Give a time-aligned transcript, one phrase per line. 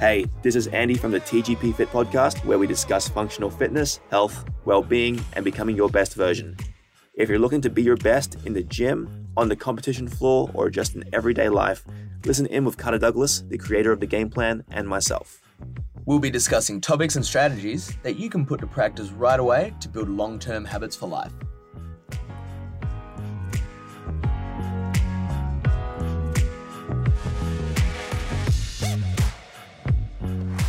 [0.00, 4.46] Hey, this is Andy from the TGP Fit podcast, where we discuss functional fitness, health,
[4.64, 6.56] well being, and becoming your best version.
[7.12, 10.70] If you're looking to be your best in the gym, on the competition floor, or
[10.70, 11.84] just in everyday life,
[12.24, 15.42] listen in with Carter Douglas, the creator of the game plan, and myself.
[16.06, 19.88] We'll be discussing topics and strategies that you can put to practice right away to
[19.90, 21.34] build long term habits for life.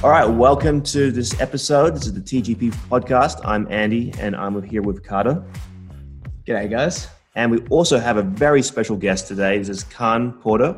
[0.03, 1.95] All right, welcome to this episode.
[1.95, 3.39] This is the TGP podcast.
[3.45, 5.43] I'm Andy, and I'm here with Carter.
[6.47, 7.07] G'day, guys.
[7.35, 9.59] And we also have a very special guest today.
[9.59, 10.75] This is Khan Porter.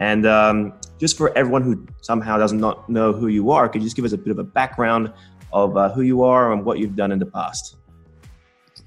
[0.00, 3.86] And um, just for everyone who somehow does not know who you are, could you
[3.86, 5.12] just give us a bit of a background
[5.52, 7.76] of uh, who you are and what you've done in the past?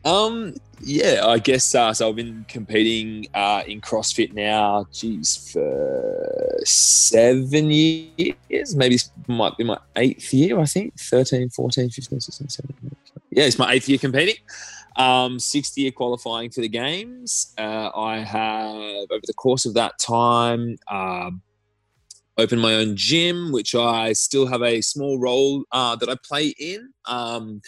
[0.03, 2.09] Um, yeah, I guess uh, so.
[2.09, 8.75] I've been competing uh, in CrossFit now, geez, for seven years.
[8.75, 10.99] Maybe might be my eighth year, I think.
[10.99, 12.95] 13, 14, 15, 16, 17.
[13.29, 14.35] Yeah, it's my eighth year competing.
[14.95, 17.53] Um, sixth year qualifying for the games.
[17.57, 21.31] Uh, I have, over the course of that time, uh,
[22.37, 26.53] opened my own gym, which I still have a small role uh, that I play
[26.59, 26.91] in.
[27.05, 27.61] Um,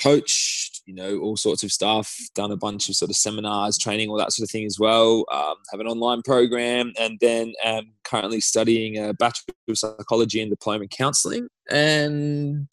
[0.00, 4.08] coached, you know, all sorts of stuff, done a bunch of sort of seminars, training,
[4.08, 5.24] all that sort of thing as well.
[5.32, 10.50] Um, have an online program, and then am currently studying a Bachelor of Psychology and
[10.50, 11.46] Diploma in Counselling.
[11.70, 12.66] And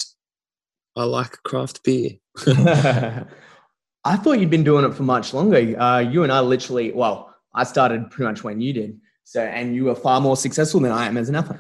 [0.96, 2.14] I like craft beer.
[2.48, 5.80] I thought you'd been doing it for much longer.
[5.80, 9.00] Uh, you and I literally, well, I started pretty much when you did.
[9.26, 11.60] So, and you were far more successful than I am as an athlete.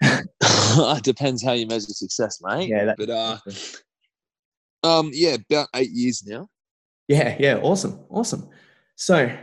[0.02, 2.70] it depends how you measure success, mate.
[2.70, 3.38] Yeah, but uh,
[4.82, 6.48] um, yeah, about eight years now.
[7.08, 8.48] Yeah, yeah, awesome, awesome.
[8.96, 9.36] So,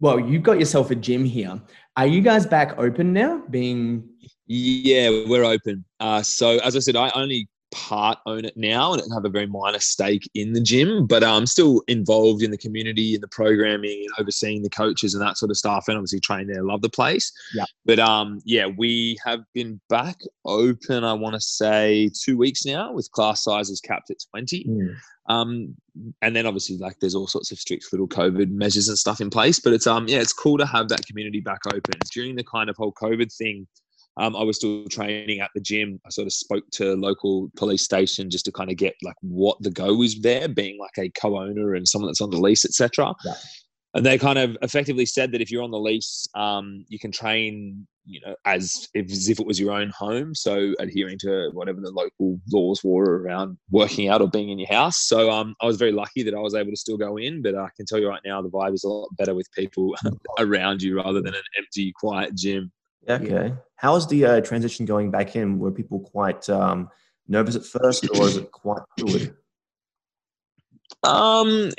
[0.00, 1.60] well, you've got yourself a gym here.
[1.96, 3.42] Are you guys back open now?
[3.50, 4.08] Being
[4.46, 5.84] yeah, we're open.
[5.98, 9.46] Uh, so as I said, I only part own it now and have a very
[9.46, 14.00] minor stake in the gym, but I'm still involved in the community and the programming
[14.00, 15.84] and overseeing the coaches and that sort of stuff.
[15.86, 17.30] And obviously train there, love the place.
[17.54, 17.64] Yeah.
[17.84, 20.16] But um, yeah, we have been back
[20.46, 21.04] open.
[21.04, 24.64] I want to say two weeks now with class sizes capped at 20.
[24.64, 24.96] Mm.
[25.28, 25.74] Um,
[26.22, 29.28] and then obviously like there's all sorts of strict little COVID measures and stuff in
[29.28, 29.60] place.
[29.60, 32.70] But it's um, yeah, it's cool to have that community back open during the kind
[32.70, 33.66] of whole COVID thing
[34.18, 36.00] um, I was still training at the gym.
[36.06, 39.58] I sort of spoke to local police station just to kind of get like what
[39.60, 43.14] the go is there, being like a co-owner and someone that's on the lease, etc.
[43.24, 43.34] Yeah.
[43.94, 47.10] And they kind of effectively said that if you're on the lease, um, you can
[47.10, 50.34] train, you know, as if, as if it was your own home.
[50.34, 54.68] So adhering to whatever the local laws were around working out or being in your
[54.68, 54.98] house.
[55.06, 57.40] So um, I was very lucky that I was able to still go in.
[57.40, 59.96] But I can tell you right now, the vibe is a lot better with people
[60.38, 62.72] around you rather than an empty, quiet gym.
[63.08, 63.54] Okay.
[63.76, 65.58] How's the uh, transition going back in?
[65.58, 66.88] Were people quite um,
[67.28, 69.34] nervous at first, or is it quite fluid?
[71.02, 71.70] Um,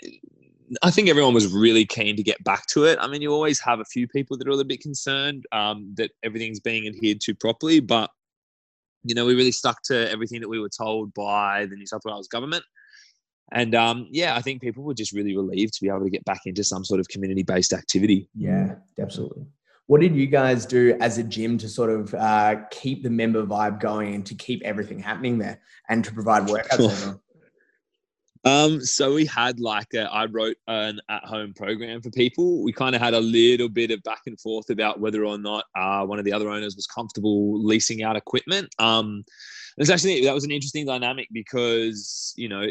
[0.83, 2.99] I think everyone was really keen to get back to it.
[3.01, 5.93] I mean, you always have a few people that are a little bit concerned um,
[5.97, 8.09] that everything's being adhered to properly, but
[9.03, 12.01] you know, we really stuck to everything that we were told by the New South
[12.05, 12.63] Wales government.
[13.53, 16.25] And um, yeah, I think people were just really relieved to be able to get
[16.25, 18.29] back into some sort of community based activity.
[18.35, 19.45] Yeah, absolutely.
[19.87, 23.45] What did you guys do as a gym to sort of uh, keep the member
[23.45, 27.19] vibe going and to keep everything happening there and to provide workouts?
[28.43, 32.63] Um, so we had like a, I wrote an at-home program for people.
[32.63, 35.65] We kind of had a little bit of back and forth about whether or not
[35.75, 38.69] uh, one of the other owners was comfortable leasing out equipment.
[38.79, 39.25] Um,
[39.77, 42.65] it's actually that was an interesting dynamic because you know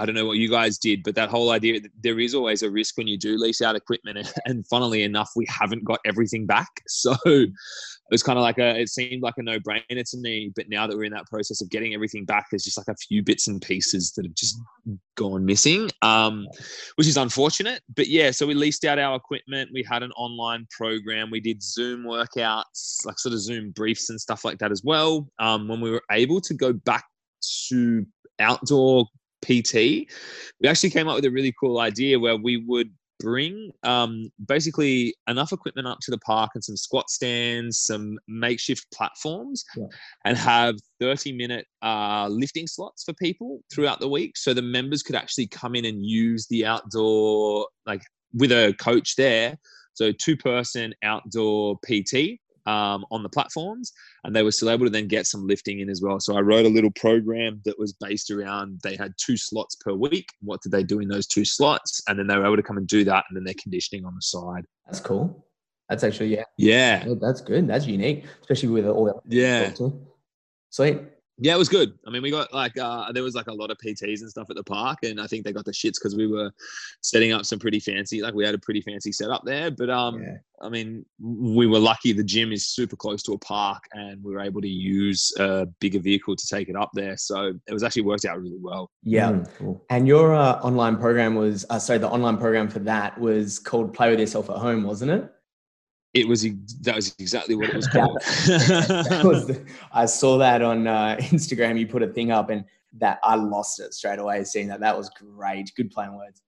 [0.00, 2.70] I don't know what you guys did, but that whole idea there is always a
[2.70, 4.16] risk when you do lease out equipment.
[4.18, 6.68] And, and funnily enough, we haven't got everything back.
[6.88, 7.50] So it
[8.10, 10.52] was kind of like a, it seemed like a no brainer to me.
[10.54, 12.96] But now that we're in that process of getting everything back, there's just like a
[12.96, 14.58] few bits and pieces that have just
[15.16, 16.46] gone missing, um,
[16.96, 17.80] which is unfortunate.
[17.96, 19.70] But yeah, so we leased out our equipment.
[19.72, 21.30] We had an online program.
[21.30, 25.28] We did Zoom workouts, like sort of Zoom briefs and stuff like that as well.
[25.38, 27.04] Um, when we were able to go back
[27.68, 28.04] to
[28.40, 29.06] outdoor
[29.42, 29.74] PT,
[30.60, 32.90] we actually came up with a really cool idea where we would
[33.20, 38.86] bring um, basically enough equipment up to the park and some squat stands, some makeshift
[38.92, 39.84] platforms, yeah.
[40.24, 44.36] and have 30 minute uh, lifting slots for people throughout the week.
[44.36, 48.02] So the members could actually come in and use the outdoor, like
[48.34, 49.58] with a coach there.
[49.94, 53.92] So two person outdoor PT um, on the platforms,
[54.24, 56.20] and they were still able to then get some lifting in as well.
[56.20, 59.92] So I wrote a little program that was based around they had two slots per
[59.92, 60.28] week.
[60.40, 62.02] What did they do in those two slots?
[62.08, 64.14] And then they were able to come and do that, and then they're conditioning on
[64.14, 64.64] the side.
[64.86, 65.46] That's cool.
[65.88, 66.44] That's actually yeah.
[66.56, 67.66] Yeah, that's good.
[67.66, 69.20] That's unique, especially with all that.
[69.26, 69.72] Yeah.
[70.70, 71.02] Sweet.
[71.42, 71.98] Yeah, it was good.
[72.06, 74.50] I mean, we got like uh, there was like a lot of PTs and stuff
[74.50, 76.52] at the park, and I think they got the shits because we were
[77.00, 78.20] setting up some pretty fancy.
[78.20, 80.36] Like we had a pretty fancy setup there, but um, Yeah.
[80.62, 82.12] I mean, we were lucky.
[82.12, 85.66] The gym is super close to a park, and we were able to use a
[85.80, 87.16] bigger vehicle to take it up there.
[87.16, 88.90] So it was actually worked out really well.
[89.02, 89.30] Yeah.
[89.30, 89.84] Mm, cool.
[89.88, 93.94] And your uh, online program was, uh, sorry, the online program for that was called
[93.94, 95.32] Play With Yourself at Home, wasn't it?
[96.12, 96.42] It was
[96.80, 98.14] that was exactly what it was called.
[99.24, 101.78] Was the, I saw that on uh, Instagram.
[101.78, 102.64] You put a thing up and
[102.98, 104.80] that I lost it straight away seeing that.
[104.80, 105.70] That was great.
[105.76, 106.42] Good play on words.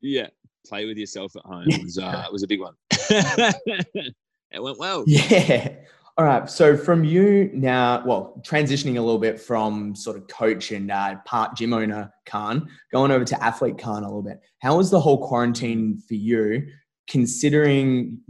[0.00, 0.28] yeah,
[0.68, 2.74] play with yourself at home was uh, was a big one.
[2.92, 5.02] it went well.
[5.06, 5.74] Yeah.
[6.16, 6.50] All right.
[6.50, 11.16] So from you now, well, transitioning a little bit from sort of coach and uh,
[11.24, 14.38] part gym owner Khan, going over to athlete Khan a little bit.
[14.58, 16.68] How was the whole quarantine for you,
[17.08, 18.20] considering?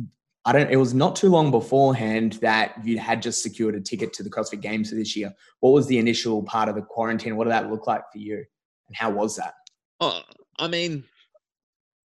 [0.44, 0.70] I don't.
[0.70, 4.30] It was not too long beforehand that you had just secured a ticket to the
[4.30, 5.32] CrossFit Games for this year.
[5.60, 7.36] What was the initial part of the quarantine?
[7.36, 9.54] What did that look like for you, and how was that?
[10.00, 10.22] Oh,
[10.58, 11.04] I mean,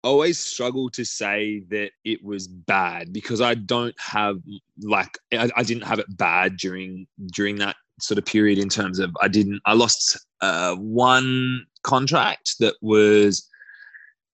[0.04, 4.38] I always struggle to say that it was bad because I don't have
[4.82, 9.00] like I, I didn't have it bad during during that sort of period in terms
[9.00, 13.48] of I didn't I lost uh, one contract that was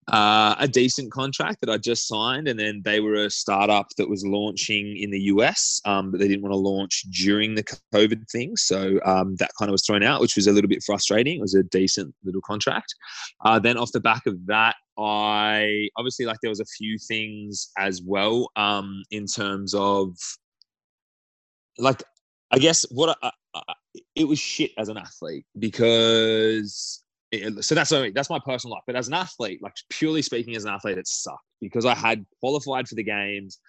[0.09, 4.09] uh, a decent contract that I just signed, and then they were a startup that
[4.09, 7.63] was launching in the US, um, but they didn't want to launch during the
[7.93, 10.83] COVID thing, so um, that kind of was thrown out, which was a little bit
[10.83, 11.37] frustrating.
[11.37, 12.93] It was a decent little contract.
[13.45, 17.71] Uh, then off the back of that, I obviously like there was a few things
[17.77, 20.17] as well um, in terms of
[21.77, 22.03] like
[22.51, 23.73] I guess what I, I,
[24.15, 27.03] it was shit as an athlete because
[27.61, 28.83] so that's that's my personal life.
[28.87, 32.25] But as an athlete, like purely speaking, as an athlete, it sucked because I had
[32.39, 33.59] qualified for the games.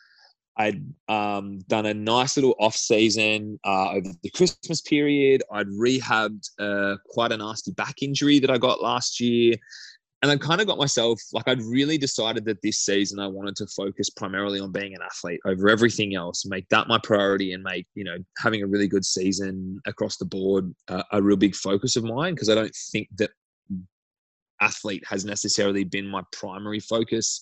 [0.57, 5.43] I'd um, done a nice little off season uh, over the Christmas period.
[5.53, 9.57] I'd rehabbed uh, quite a nasty back injury that I got last year.
[10.23, 13.57] And I kind of got myself like I'd really decided that this season I wanted
[13.57, 17.63] to focus primarily on being an athlete over everything else, make that my priority, and
[17.63, 21.55] make you know having a really good season across the board uh, a real big
[21.55, 23.31] focus of mine because I don't think that
[24.61, 27.41] athlete has necessarily been my primary focus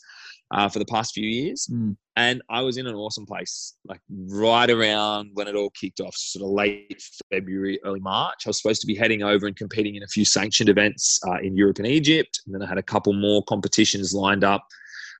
[0.50, 1.68] uh, for the past few years.
[1.70, 1.96] Mm.
[2.16, 6.16] And I was in an awesome place, like right around when it all kicked off,
[6.16, 8.42] sort of late February, early March.
[8.46, 11.38] I was supposed to be heading over and competing in a few sanctioned events uh,
[11.40, 12.40] in Europe and Egypt.
[12.46, 14.66] And then I had a couple more competitions lined up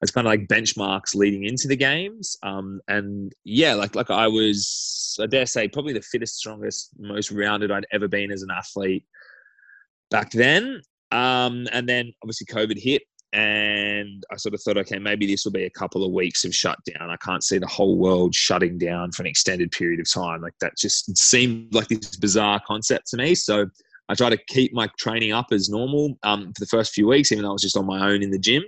[0.03, 2.37] as kind of like benchmarks leading into the games.
[2.43, 7.31] Um, and yeah, like like I was, I dare say, probably the fittest, strongest, most
[7.31, 9.05] rounded I'd ever been as an athlete
[10.11, 10.81] back then.
[11.11, 13.03] Um, and then obviously COVID hit,
[13.33, 16.55] and I sort of thought, okay, maybe this will be a couple of weeks of
[16.55, 17.11] shutdown.
[17.11, 20.41] I can't see the whole world shutting down for an extended period of time.
[20.41, 23.35] Like that just seemed like this bizarre concept to me.
[23.35, 23.67] So
[24.09, 27.31] I tried to keep my training up as normal um, for the first few weeks,
[27.31, 28.65] even though I was just on my own in the gym.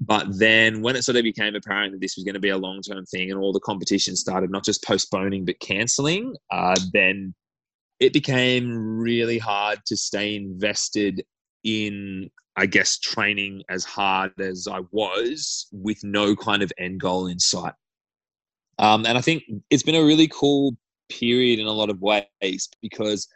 [0.00, 2.56] But then when it sort of became apparent that this was going to be a
[2.56, 7.34] long term thing and all the competitions started not just postponing but cancelling, uh, then
[7.98, 11.24] it became really hard to stay invested
[11.64, 17.28] in I guess training as hard as I was with no kind of end goal
[17.28, 17.74] in sight.
[18.80, 20.76] Um, and I think it's been a really cool
[21.08, 23.28] period in a lot of ways because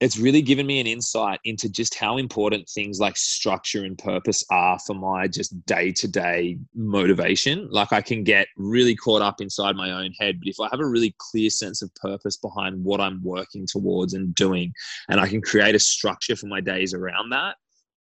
[0.00, 4.44] it's really given me an insight into just how important things like structure and purpose
[4.50, 7.66] are for my just day to day motivation.
[7.70, 10.80] Like I can get really caught up inside my own head, but if I have
[10.80, 14.74] a really clear sense of purpose behind what I'm working towards and doing,
[15.08, 17.56] and I can create a structure for my days around that,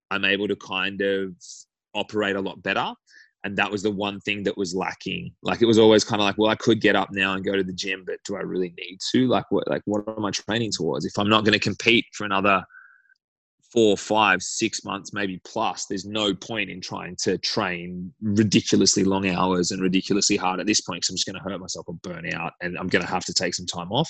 [0.10, 1.36] I'm able to kind of
[1.94, 2.94] operate a lot better.
[3.44, 5.34] And that was the one thing that was lacking.
[5.42, 7.56] Like it was always kind of like, well, I could get up now and go
[7.56, 9.28] to the gym, but do I really need to?
[9.28, 11.06] Like what like what am I training towards?
[11.06, 12.64] If I'm not going to compete for another
[13.74, 19.28] four, five, six months, maybe plus, there's no point in trying to train ridiculously long
[19.28, 21.96] hours and ridiculously hard at this point because I'm just going to hurt myself or
[21.96, 24.10] burn out and I'm going to have to take some time off.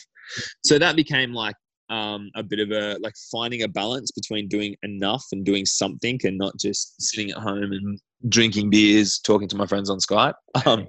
[0.64, 1.56] So that became like
[1.90, 6.20] um, a bit of a like finding a balance between doing enough and doing something
[6.24, 8.00] and not just sitting at home and
[8.30, 10.36] drinking beers, talking to my friends on Skype.
[10.66, 10.86] Um,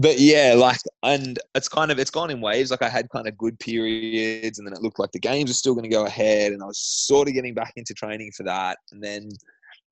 [0.00, 2.70] but yeah, like, and it's kind of it's gone in waves.
[2.70, 5.54] Like I had kind of good periods, and then it looked like the games are
[5.54, 8.44] still going to go ahead, and I was sort of getting back into training for
[8.44, 8.78] that.
[8.92, 9.28] And then,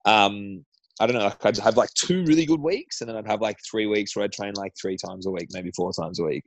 [0.04, 0.64] um,
[0.98, 3.58] I don't know, I'd have like two really good weeks, and then I'd have like
[3.70, 6.44] three weeks where I'd train like three times a week, maybe four times a week.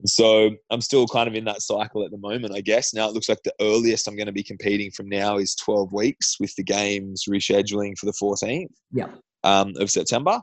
[0.00, 2.92] And so I'm still kind of in that cycle at the moment, I guess.
[2.92, 5.92] Now it looks like the earliest I'm going to be competing from now is 12
[5.92, 9.08] weeks with the games rescheduling for the 14th Yeah.
[9.44, 10.40] um, of September.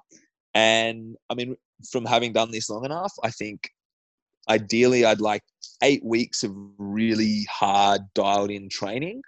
[0.55, 1.55] And I mean,
[1.91, 3.69] from having done this long enough, I think
[4.49, 5.43] ideally, I'd like
[5.81, 9.21] eight weeks of really hard dialed in training.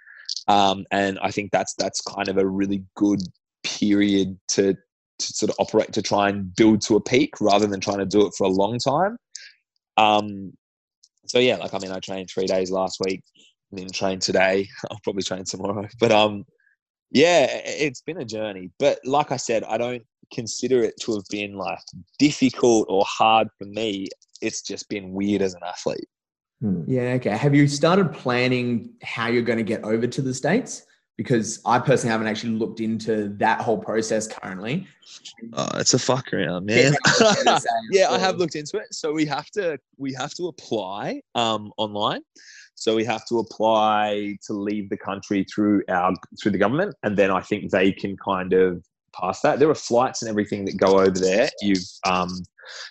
[0.47, 3.21] Um, and I think that's that's kind of a really good
[3.65, 4.75] period to
[5.17, 8.05] to sort of operate to try and build to a peak rather than trying to
[8.05, 9.17] do it for a long time.
[9.97, 10.53] Um,
[11.25, 13.23] so yeah, like I mean, I trained three days last week.
[13.73, 14.67] I didn't train today.
[14.91, 15.87] I'll probably train tomorrow.
[15.99, 16.45] But um,
[17.11, 18.71] yeah, it's been a journey.
[18.77, 20.03] But like I said, I don't
[20.33, 21.79] consider it to have been like
[22.19, 24.07] difficult or hard for me.
[24.41, 26.07] It's just been weird as an athlete.
[26.61, 26.83] Hmm.
[26.87, 27.13] Yeah.
[27.13, 27.35] Okay.
[27.35, 30.85] Have you started planning how you're going to get over to the states?
[31.17, 34.85] Because I personally haven't actually looked into that whole process currently.
[35.53, 36.93] Oh, it's a fuck around, man.
[37.91, 38.87] yeah, I have looked into it.
[38.93, 42.21] So we have to we have to apply um, online.
[42.75, 47.15] So we have to apply to leave the country through our through the government, and
[47.15, 48.83] then I think they can kind of
[49.17, 49.59] pass that.
[49.59, 51.49] There are flights and everything that go over there.
[51.61, 52.43] You've um,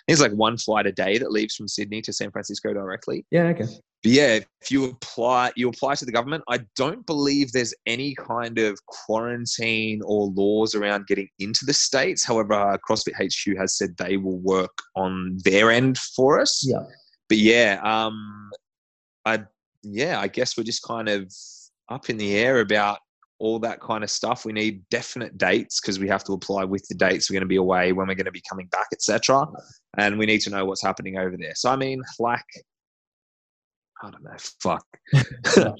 [0.07, 3.25] there's like one flight a day that leaves from Sydney to San Francisco directly.
[3.31, 3.65] Yeah, okay.
[4.03, 6.43] But yeah, if you apply, you apply to the government.
[6.47, 12.23] I don't believe there's any kind of quarantine or laws around getting into the states.
[12.23, 16.63] However, CrossFit HQ has said they will work on their end for us.
[16.67, 16.83] Yeah.
[17.29, 18.51] But yeah, um,
[19.25, 19.43] I
[19.81, 21.31] yeah, I guess we're just kind of
[21.89, 22.99] up in the air about
[23.45, 24.43] all that kind of stuff.
[24.43, 27.47] We need definite dates because we have to apply with the dates we're going to
[27.47, 29.45] be away, when we're going to be coming back, etc.
[29.99, 31.53] And we need to know what's happening over there.
[31.53, 32.43] So I mean, like,
[34.01, 34.83] I don't know, fuck.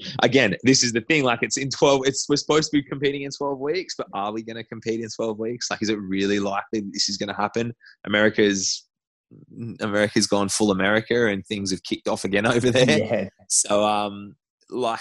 [0.21, 1.23] Again, this is the thing.
[1.23, 2.01] Like, it's in twelve.
[2.05, 5.01] It's we're supposed to be competing in twelve weeks, but are we going to compete
[5.01, 5.71] in twelve weeks?
[5.71, 7.73] Like, is it really likely this is going to happen?
[8.05, 8.85] America's
[9.81, 12.99] America's gone full America, and things have kicked off again over there.
[12.99, 13.29] Yeah.
[13.49, 14.35] So, um,
[14.69, 14.99] like.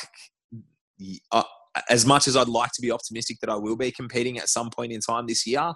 [1.32, 1.42] Uh,
[1.88, 4.70] as much as I'd like to be optimistic that I will be competing at some
[4.70, 5.72] point in time this year,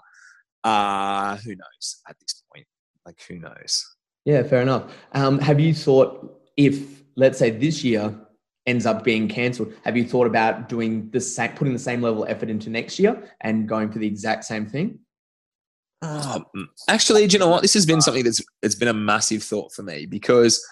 [0.65, 2.67] uh, who knows at this point?
[3.07, 3.85] Like, who knows?
[4.25, 4.93] Yeah, fair enough.
[5.13, 8.15] Um, have you thought if, let's say, this year
[8.67, 12.25] ends up being cancelled, have you thought about doing the same, putting the same level
[12.25, 14.99] of effort into next year and going for the exact same thing?
[16.03, 16.45] Um,
[16.89, 17.63] actually, do you know what?
[17.63, 20.65] This has been something that's it's been a massive thought for me because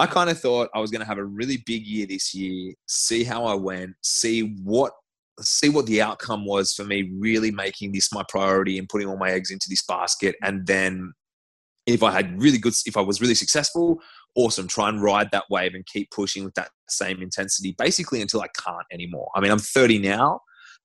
[0.00, 2.72] I kind of thought I was going to have a really big year this year,
[2.86, 4.92] see how I went, see what
[5.40, 9.16] see what the outcome was for me really making this my priority and putting all
[9.16, 11.14] my eggs into this basket and then
[11.86, 14.00] if I had really good if I was really successful,
[14.34, 18.42] awesome, try and ride that wave and keep pushing with that same intensity basically until
[18.42, 19.30] I can't anymore.
[19.34, 20.40] I mean, I'm 30 now.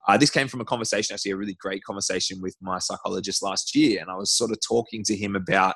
[0.07, 3.75] Uh, this came from a conversation, actually, a really great conversation with my psychologist last
[3.75, 4.01] year.
[4.01, 5.75] And I was sort of talking to him about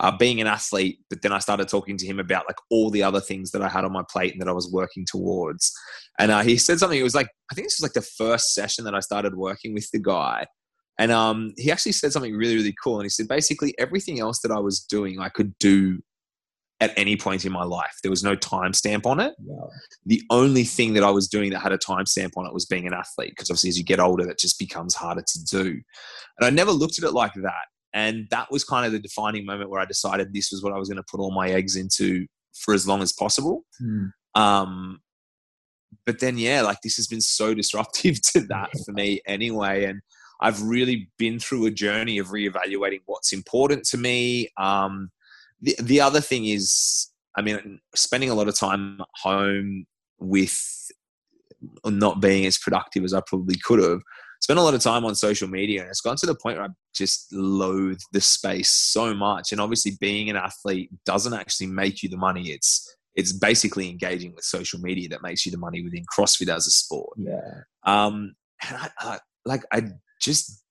[0.00, 3.02] uh, being an athlete, but then I started talking to him about like all the
[3.02, 5.72] other things that I had on my plate and that I was working towards.
[6.18, 6.98] And uh, he said something.
[6.98, 9.74] It was like I think this was like the first session that I started working
[9.74, 10.46] with the guy,
[10.98, 12.96] and um, he actually said something really really cool.
[12.96, 16.00] And he said basically everything else that I was doing, I could do
[16.82, 17.94] at any point in my life.
[18.02, 19.34] There was no timestamp on it.
[20.04, 22.88] The only thing that I was doing that had a timestamp on it was being
[22.88, 25.80] an athlete, because obviously as you get older, that just becomes harder to do.
[26.38, 27.66] And I never looked at it like that.
[27.94, 30.78] And that was kind of the defining moment where I decided this was what I
[30.78, 33.64] was going to put all my eggs into for as long as possible.
[33.82, 34.12] Mm.
[34.34, 35.00] Um,
[36.06, 39.84] but then, yeah, like this has been so disruptive to that for me anyway.
[39.84, 40.00] And
[40.40, 44.48] I've really been through a journey of reevaluating what's important to me.
[44.56, 45.10] Um,
[45.60, 49.86] the, the other thing is, I mean, spending a lot of time at home
[50.18, 50.90] with
[51.84, 54.00] not being as productive as I probably could have
[54.42, 56.66] spent a lot of time on social media and it's gone to the point where
[56.66, 59.52] I just loathe the space so much.
[59.52, 62.50] And obviously being an athlete doesn't actually make you the money.
[62.50, 66.66] It's it's basically engaging with social media that makes you the money within CrossFit as
[66.66, 67.16] a sport.
[67.18, 67.60] Yeah.
[67.84, 68.34] Um
[68.68, 69.84] and I, I like I
[70.20, 70.64] just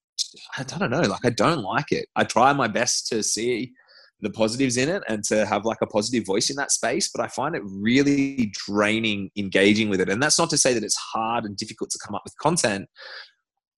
[0.58, 2.08] I don't know, like I don't like it.
[2.16, 3.72] I try my best to see
[4.20, 7.24] the positives in it and to have like a positive voice in that space but
[7.24, 10.96] i find it really draining engaging with it and that's not to say that it's
[10.96, 12.88] hard and difficult to come up with content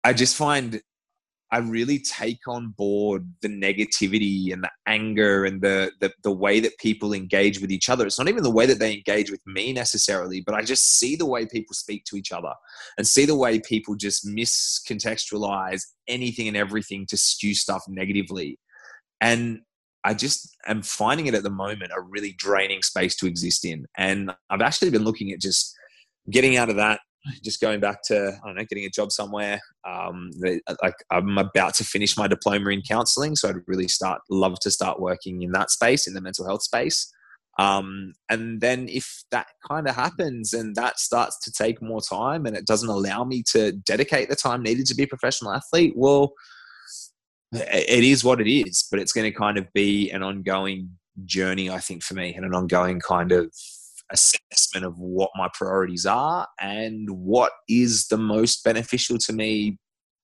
[0.04, 0.82] I just find
[1.54, 6.60] I really take on board the negativity and the anger and the, the, the way
[6.60, 8.08] that people engage with each other.
[8.08, 11.16] It's not even the way that they engage with me necessarily, but I just see
[11.16, 12.52] the way people speak to each other
[12.98, 18.58] and see the way people just miscontextualize anything and everything to skew stuff negatively.
[19.22, 19.62] And
[20.04, 23.86] I just am finding it at the moment a really draining space to exist in.
[23.96, 25.76] And I've actually been looking at just
[26.32, 27.00] getting out of that
[27.44, 29.60] just going back to I don't know, getting a job somewhere.
[29.88, 30.32] Um,
[30.82, 34.72] like I'm about to finish my diploma in counselling, so I'd really start love to
[34.72, 37.12] start working in that space, in the mental health space.
[37.60, 42.48] Um, and then if that kind of happens and that starts to take more time
[42.48, 45.94] and it doesn't allow me to dedicate the time needed to be a professional athlete,
[45.96, 46.34] well,
[47.52, 48.88] it is what it is.
[48.90, 50.90] But it's going to kind of be an ongoing
[51.26, 53.54] journey, I think, for me, and an ongoing kind of
[54.14, 59.78] assessment of what my priorities are and what is the most beneficial to me,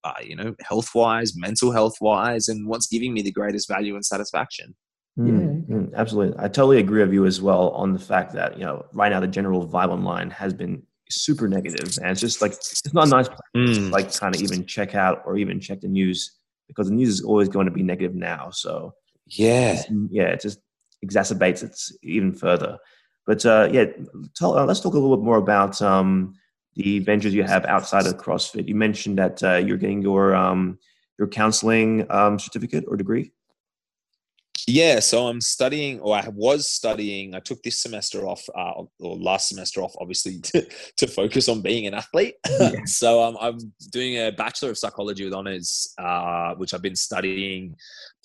[0.04, 3.96] uh, you know, health wise, mental health wise, and what's giving me the greatest value
[3.96, 4.76] and satisfaction.
[5.18, 6.38] Mm, mm, absolutely.
[6.40, 9.20] I totally agree with you as well on the fact that, you know, right now
[9.20, 13.10] the general vibe online has been super negative and it's just like it's not a
[13.10, 13.92] nice place mm.
[13.92, 17.22] like kind of even check out or even check the news because the news is
[17.22, 18.94] always going to be negative now so
[19.26, 19.82] yeah
[20.12, 20.60] yeah it just
[21.04, 22.78] exacerbates it even further
[23.26, 23.86] but uh, yeah
[24.36, 26.34] tell, uh, let's talk a little bit more about um,
[26.76, 28.68] the ventures you have outside of crossfit.
[28.68, 30.80] You mentioned that uh, you're getting your um,
[31.18, 33.32] your counseling um, certificate or degree
[34.68, 37.36] yeah, so I'm studying, or I was studying.
[37.36, 41.62] I took this semester off, uh, or last semester off, obviously, to, to focus on
[41.62, 42.36] being an athlete.
[42.60, 42.72] Yeah.
[42.86, 43.58] so um, I'm
[43.92, 47.76] doing a bachelor of psychology with honors, uh, which I've been studying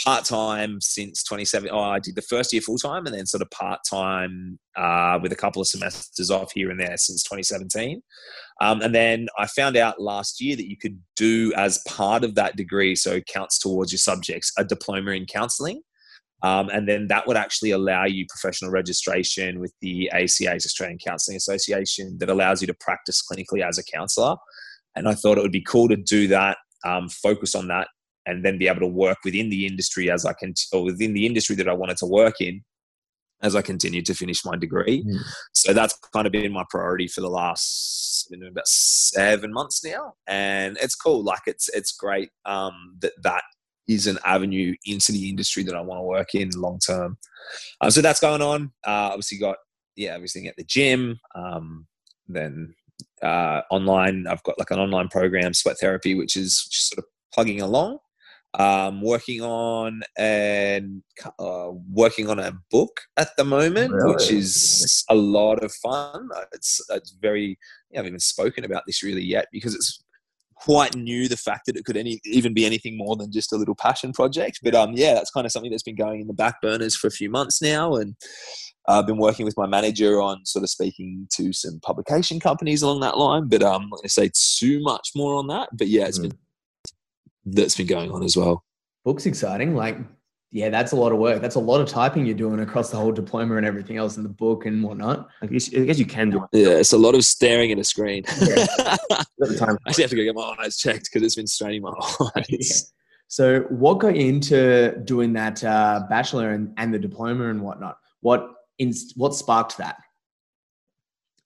[0.02, 1.70] part time since 2017.
[1.72, 5.18] Oh, I did the first year full time, and then sort of part time uh,
[5.22, 8.02] with a couple of semesters off here and there since 2017.
[8.60, 12.34] Um, and then I found out last year that you could do as part of
[12.36, 15.82] that degree, so counts towards your subjects, a diploma in counselling.
[16.44, 21.38] Um, and then that would actually allow you professional registration with the ACA's Australian Counselling
[21.38, 24.36] Association that allows you to practice clinically as a counsellor.
[24.94, 27.88] And I thought it would be cool to do that, um, focus on that,
[28.26, 31.24] and then be able to work within the industry as I can, or within the
[31.24, 32.62] industry that I wanted to work in
[33.42, 35.02] as I continued to finish my degree.
[35.02, 35.18] Mm.
[35.54, 40.76] So that's kind of been my priority for the last about seven months now, and
[40.82, 41.22] it's cool.
[41.24, 43.42] Like it's it's great um, that that
[43.88, 47.18] is an avenue into the industry that I want to work in long term.
[47.80, 48.72] Um, so that's going on.
[48.86, 49.56] Uh, obviously, got
[49.96, 51.20] yeah, everything at the gym.
[51.34, 51.86] Um,
[52.28, 52.74] then
[53.22, 57.04] uh, online, I've got like an online program, Sweat Therapy, which is just sort of
[57.32, 57.98] plugging along.
[58.56, 61.02] Um, working on and
[61.40, 64.14] uh, working on a book at the moment, really?
[64.14, 66.28] which is a lot of fun.
[66.52, 67.58] It's it's very.
[67.92, 70.03] I haven't even spoken about this really yet because it's
[70.64, 73.56] quite new the fact that it could any even be anything more than just a
[73.56, 74.60] little passion project.
[74.62, 77.06] But um, yeah, that's kind of something that's been going in the back burners for
[77.06, 78.14] a few months now, and
[78.88, 83.00] I've been working with my manager on sort of speaking to some publication companies along
[83.00, 83.48] that line.
[83.48, 85.68] But um, I'm not going to say too much more on that.
[85.72, 86.30] But yeah, it's mm.
[86.30, 86.38] been
[87.46, 88.64] that's been going on as well.
[89.04, 89.74] Book's exciting.
[89.74, 89.98] Like
[90.54, 91.42] yeah, that's a lot of work.
[91.42, 94.22] That's a lot of typing you're doing across the whole diploma and everything else in
[94.22, 95.28] the book and whatnot.
[95.42, 96.48] I guess, I guess you can do it.
[96.52, 98.22] Yeah, it's a lot of staring at a screen.
[98.40, 98.66] Yeah.
[98.80, 101.90] I actually have to go get my eyes checked because it's been straining my
[102.36, 102.46] eyes.
[102.48, 102.90] Yeah.
[103.26, 107.98] So, what got you into doing that uh, bachelor and, and the diploma and whatnot?
[108.20, 109.96] What inst- what sparked that?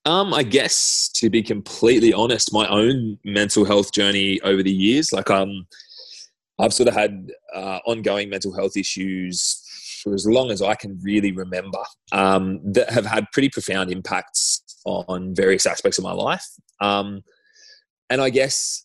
[0.05, 5.12] Um, I guess to be completely honest, my own mental health journey over the years,
[5.12, 5.66] like um,
[6.59, 9.64] I've sort of had uh, ongoing mental health issues
[10.03, 14.62] for as long as I can really remember um, that have had pretty profound impacts
[14.85, 16.47] on various aspects of my life.
[16.81, 17.23] Um,
[18.11, 18.85] and I guess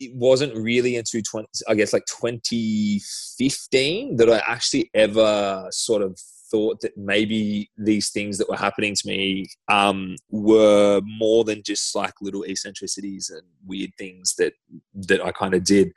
[0.00, 6.18] it wasn't really until 20, I guess like 2015 that I actually ever sort of
[6.50, 11.94] thought that maybe these things that were happening to me um, were more than just
[11.94, 14.54] like little eccentricities and weird things that
[14.94, 15.92] that I kind of did.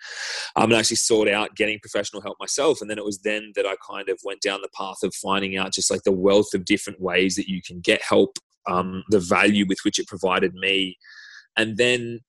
[0.55, 2.81] Um, and actually sought out getting professional help myself.
[2.81, 5.57] And then it was then that I kind of went down the path of finding
[5.57, 8.37] out just like the wealth of different ways that you can get help,
[8.67, 10.97] um, the value with which it provided me.
[11.57, 12.21] And then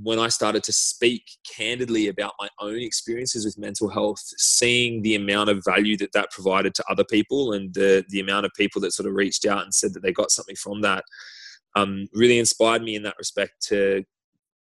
[0.00, 1.24] when I started to speak
[1.56, 6.30] candidly about my own experiences with mental health, seeing the amount of value that that
[6.30, 9.64] provided to other people and the, the amount of people that sort of reached out
[9.64, 11.04] and said that they got something from that
[11.74, 14.04] um, really inspired me in that respect to,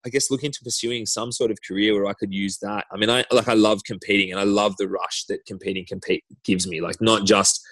[0.05, 2.85] I guess, look into pursuing some sort of career where I could use that.
[2.93, 6.25] I mean, I like I love competing and I love the rush that competing compete
[6.45, 6.81] gives me.
[6.81, 7.65] Like not just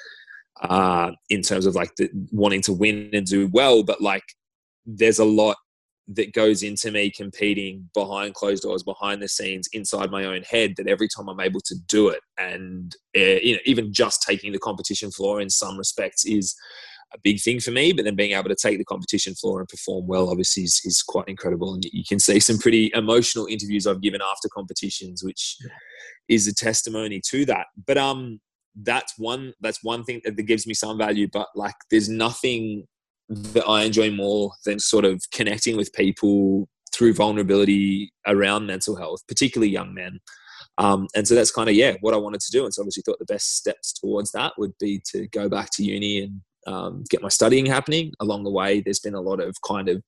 [0.62, 4.24] uh, in terms of like the, wanting to win and do well, but like
[4.86, 5.56] there's a lot
[6.14, 10.74] that goes into me competing behind closed doors, behind the scenes, inside my own head.
[10.76, 14.52] That every time I'm able to do it, and uh, you know, even just taking
[14.52, 16.54] the competition floor in some respects is
[17.14, 17.92] a big thing for me.
[17.92, 21.02] But then being able to take the competition floor and perform well, obviously, is, is
[21.02, 21.74] quite incredible.
[21.74, 25.56] And you can see some pretty emotional interviews I've given after competitions, which
[26.28, 27.66] is a testimony to that.
[27.86, 28.40] But um,
[28.74, 31.28] that's one that's one thing that gives me some value.
[31.32, 32.86] But like, there's nothing
[33.34, 39.20] that I enjoy more than sort of connecting with people through vulnerability around mental health,
[39.26, 40.20] particularly young men.
[40.78, 42.64] Um, and so that's kind of yeah what I wanted to do.
[42.64, 45.84] And so obviously thought the best steps towards that would be to go back to
[45.84, 48.12] uni and um, get my studying happening.
[48.20, 50.02] Along the way, there's been a lot of kind of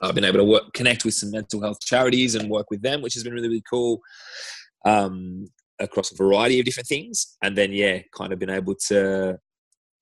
[0.00, 3.02] I've been able to work connect with some mental health charities and work with them,
[3.02, 4.00] which has been really really cool.
[4.84, 5.46] Um,
[5.82, 7.36] across a variety of different things.
[7.42, 9.38] And then, yeah, kind of been able to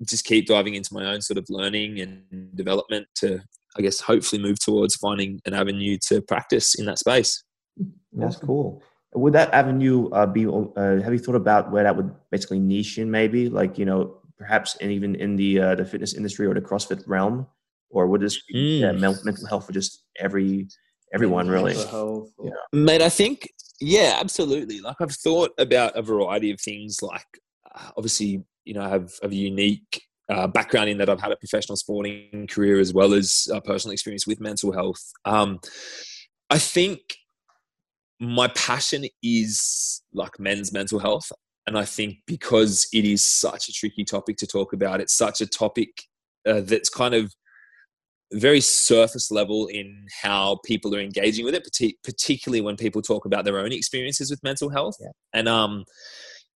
[0.06, 3.40] just keep diving into my own sort of learning and development to,
[3.76, 7.42] I guess, hopefully move towards finding an avenue to practice in that space.
[8.12, 8.82] That's cool.
[9.14, 10.46] Would that avenue uh, be?
[10.46, 13.10] Uh, have you thought about where that would basically niche in?
[13.10, 16.60] Maybe like you know, perhaps and even in the uh, the fitness industry or the
[16.60, 17.46] CrossFit realm,
[17.90, 18.80] or would this be mm.
[18.80, 20.68] yeah, mental health for just every
[21.12, 21.74] everyone really?
[21.74, 22.46] Health or...
[22.46, 22.52] yeah.
[22.72, 23.48] Mate, I think
[23.80, 24.80] yeah, absolutely.
[24.80, 27.02] Like I've thought about a variety of things.
[27.02, 27.26] Like
[27.74, 31.32] uh, obviously, you know, I have, have a unique uh, background in that I've had
[31.32, 35.02] a professional sporting career as well as a personal experience with mental health.
[35.24, 35.58] Um,
[36.50, 37.00] I think
[38.20, 41.32] my passion is like men's mental health.
[41.66, 45.40] And I think because it is such a tricky topic to talk about, it's such
[45.40, 45.88] a topic
[46.46, 47.32] uh, that's kind of
[48.32, 53.44] very surface level in how people are engaging with it, particularly when people talk about
[53.44, 54.96] their own experiences with mental health.
[55.00, 55.08] Yeah.
[55.32, 55.84] And um,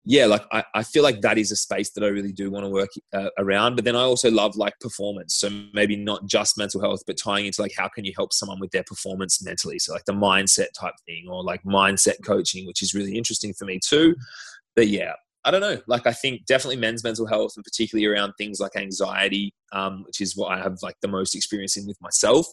[0.04, 2.66] yeah, like I, I feel like that is a space that I really do want
[2.66, 3.76] to work uh, around.
[3.76, 5.36] But then I also love like performance.
[5.36, 8.60] So maybe not just mental health, but tying into like how can you help someone
[8.60, 9.78] with their performance mentally?
[9.78, 13.66] So like the mindset type thing or like mindset coaching, which is really interesting for
[13.66, 14.16] me too.
[14.76, 15.82] But yeah, I don't know.
[15.88, 20.22] Like, I think definitely men's mental health, and particularly around things like anxiety, um, which
[20.22, 22.46] is what I have like the most experience in with myself.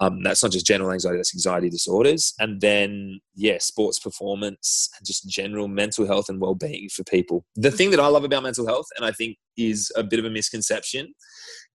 [0.00, 2.34] Um, that's not just general anxiety; that's anxiety disorders.
[2.38, 7.44] And then, yeah, sports performance and just general mental health and well-being for people.
[7.56, 10.26] The thing that I love about mental health, and I think is a bit of
[10.26, 11.14] a misconception,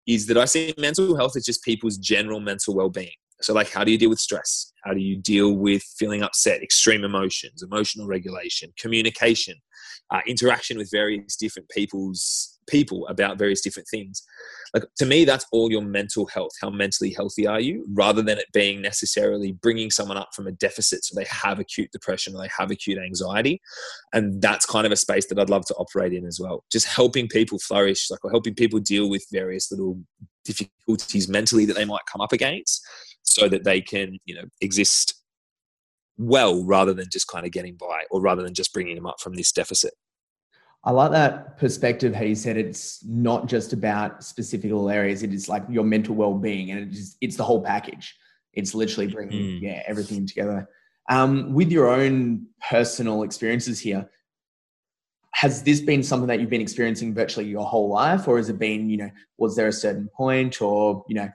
[0.06, 3.16] is that I see mental health as just people's general mental well-being.
[3.42, 4.72] So, like, how do you deal with stress?
[4.86, 9.56] How do you deal with feeling upset, extreme emotions, emotional regulation, communication,
[10.12, 14.24] uh, interaction with various different people's people about various different things?
[14.74, 16.52] Like, to me, that's all your mental health.
[16.62, 17.86] How mentally healthy are you?
[17.94, 21.92] Rather than it being necessarily bringing someone up from a deficit so they have acute
[21.92, 23.62] depression or they have acute anxiety.
[24.14, 26.64] And that's kind of a space that I'd love to operate in as well.
[26.72, 30.00] Just helping people flourish, like, or helping people deal with various little
[30.44, 32.86] difficulties mentally that they might come up against
[33.26, 35.22] so that they can you know exist
[36.18, 39.20] well rather than just kind of getting by or rather than just bringing them up
[39.20, 39.94] from this deficit
[40.86, 42.14] I like that perspective.
[42.14, 46.14] How you said it's not just about specific little areas; it is like your mental
[46.14, 48.16] well-being, and it is it's the whole package.
[48.54, 49.62] It's literally bringing mm.
[49.62, 50.70] yeah everything together.
[51.10, 54.08] Um, with your own personal experiences here,
[55.32, 58.60] has this been something that you've been experiencing virtually your whole life, or has it
[58.60, 61.30] been you know was there a certain point, or you know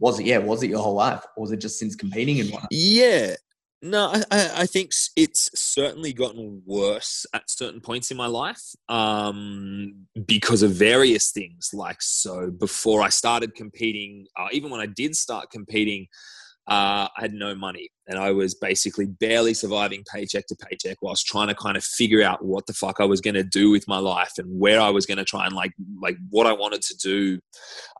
[0.00, 2.50] was it yeah was it your whole life or was it just since competing and
[2.50, 3.34] whatnot yeah
[3.82, 10.06] no I, I think it's certainly gotten worse at certain points in my life um,
[10.26, 15.16] because of various things like so before i started competing uh, even when i did
[15.16, 16.06] start competing
[16.68, 21.26] uh, I had no money and I was basically barely surviving paycheck to paycheck whilst
[21.26, 23.88] trying to kind of figure out what the fuck I was going to do with
[23.88, 26.82] my life and where I was going to try and like like what I wanted
[26.82, 27.40] to do,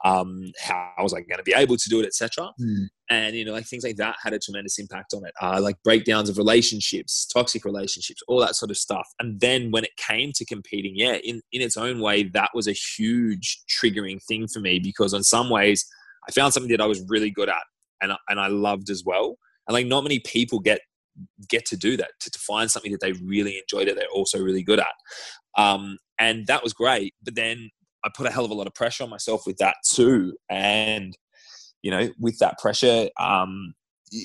[0.05, 2.51] um, how was I going to be able to do it, etc.
[2.61, 2.87] Mm.
[3.11, 5.35] And you know, like things like that had a tremendous impact on it.
[5.43, 9.09] Uh, like breakdowns of relationships, toxic relationships, all that sort of stuff.
[9.19, 12.69] And then when it came to competing, yeah, in in its own way, that was
[12.69, 15.85] a huge triggering thing for me because in some ways.
[16.29, 17.65] I found something that I was really good at
[18.03, 19.37] and and I loved as well.
[19.67, 20.81] And like not many people get
[21.49, 24.39] get to do that to, to find something that they really enjoyed that they're also
[24.39, 24.95] really good at.
[25.59, 27.15] Um, and that was great.
[27.23, 27.71] But then
[28.05, 30.35] I put a hell of a lot of pressure on myself with that too.
[30.51, 31.17] And
[31.83, 33.75] you know, with that pressure, um,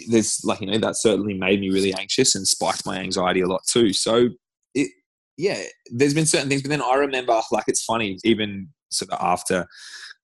[0.10, 3.48] there's like you know that certainly made me really anxious and spiked my anxiety a
[3.48, 3.94] lot too.
[3.94, 4.30] So
[4.74, 4.92] it
[5.38, 5.62] yeah,
[5.92, 9.68] there's been certain things, but then I remember like it's funny even sort of after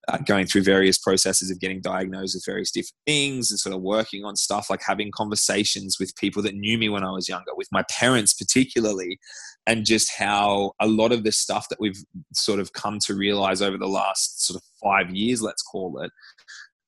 [0.09, 3.81] uh, going through various processes of getting diagnosed with various different things and sort of
[3.81, 7.55] working on stuff like having conversations with people that knew me when I was younger,
[7.55, 9.19] with my parents particularly,
[9.65, 13.61] and just how a lot of the stuff that we've sort of come to realize
[13.61, 16.11] over the last sort of five years, let's call it,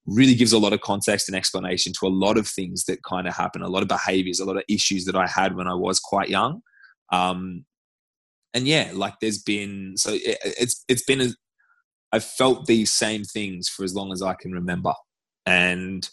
[0.06, 3.28] really gives a lot of context and explanation to a lot of things that kind
[3.28, 5.74] of happen, a lot of behaviors, a lot of issues that I had when I
[5.74, 6.62] was quite young.
[7.12, 7.66] Um,
[8.54, 11.28] and yeah, like there's been so it, it's it's been a,
[12.12, 14.94] I've felt these same things for as long as I can remember.
[15.46, 16.08] And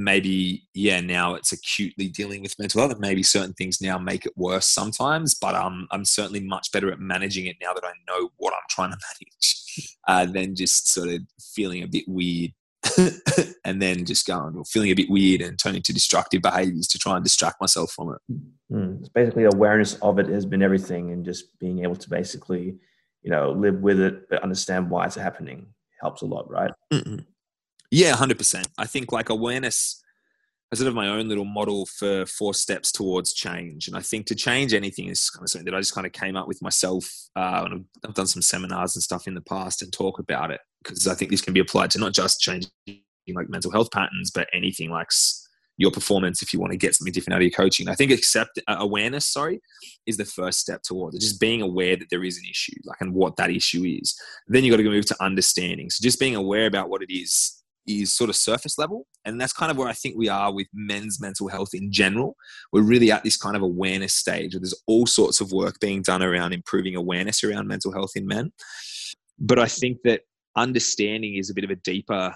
[0.00, 2.92] maybe, yeah, now it's acutely dealing with mental health.
[2.92, 6.90] And maybe certain things now make it worse sometimes, but um, I'm certainly much better
[6.90, 10.92] at managing it now that I know what I'm trying to manage uh, than just
[10.92, 11.20] sort of
[11.54, 12.52] feeling a bit weird.
[13.66, 16.98] and then just going or feeling a bit weird and turning to destructive behaviors to
[16.98, 18.34] try and distract myself from it.
[18.72, 22.76] Mm, it's basically awareness of it has been everything, and just being able to basically
[23.22, 25.66] you know, live with it, but understand why it's happening
[26.00, 26.72] helps a lot, right?
[26.92, 27.24] mm
[27.90, 28.66] Yeah, 100%.
[28.78, 30.02] I think like awareness,
[30.72, 33.88] a sort of my own little model for four steps towards change.
[33.88, 36.12] And I think to change anything is kind of something that I just kind of
[36.12, 37.04] came up with myself.
[37.36, 40.60] Uh, and I've done some seminars and stuff in the past and talk about it
[40.82, 42.70] because I think this can be applied to not just changing
[43.34, 45.08] like mental health patterns, but anything like
[45.80, 47.88] your performance if you want to get something different out of your coaching.
[47.88, 49.62] I think accept uh, awareness, sorry,
[50.06, 51.20] is the first step towards it.
[51.20, 54.14] Just being aware that there is an issue, like and what that issue is.
[54.46, 55.88] Then you got to move to understanding.
[55.88, 59.06] So just being aware about what it is is sort of surface level.
[59.24, 62.36] And that's kind of where I think we are with men's mental health in general.
[62.74, 66.02] We're really at this kind of awareness stage where there's all sorts of work being
[66.02, 68.52] done around improving awareness around mental health in men.
[69.38, 70.20] But I think that
[70.56, 72.34] understanding is a bit of a deeper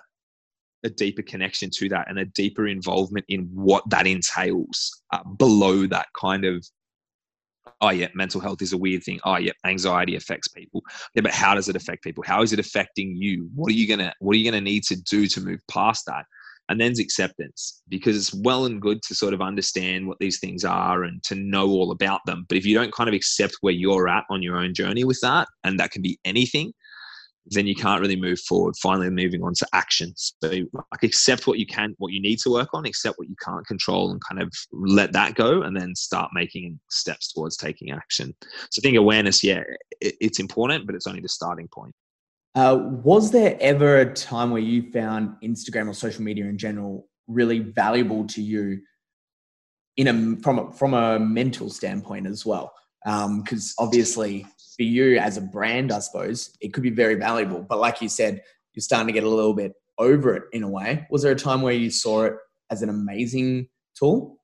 [0.84, 5.86] a deeper connection to that and a deeper involvement in what that entails uh, below
[5.86, 6.64] that kind of
[7.80, 9.18] oh yeah mental health is a weird thing.
[9.24, 10.82] Oh yeah anxiety affects people.
[11.14, 12.22] Yeah but how does it affect people?
[12.26, 13.48] How is it affecting you?
[13.54, 16.26] What are you gonna what are you gonna need to do to move past that?
[16.70, 20.64] And then's acceptance because it's well and good to sort of understand what these things
[20.64, 22.46] are and to know all about them.
[22.48, 25.20] But if you don't kind of accept where you're at on your own journey with
[25.20, 26.72] that and that can be anything
[27.46, 28.74] then you can't really move forward.
[28.82, 30.12] Finally, moving on to action.
[30.16, 33.36] So, like, accept what you can, what you need to work on, accept what you
[33.44, 37.90] can't control, and kind of let that go, and then start making steps towards taking
[37.90, 38.34] action.
[38.70, 39.62] So, I think awareness, yeah,
[40.00, 41.94] it, it's important, but it's only the starting point.
[42.54, 47.08] Uh, was there ever a time where you found Instagram or social media in general
[47.26, 48.80] really valuable to you
[49.96, 52.72] in a from a, from a mental standpoint as well?
[53.04, 57.64] Because um, obviously for you as a brand, I suppose, it could be very valuable.
[57.68, 58.42] But like you said,
[58.74, 61.06] you're starting to get a little bit over it in a way.
[61.10, 62.34] Was there a time where you saw it
[62.70, 64.38] as an amazing tool?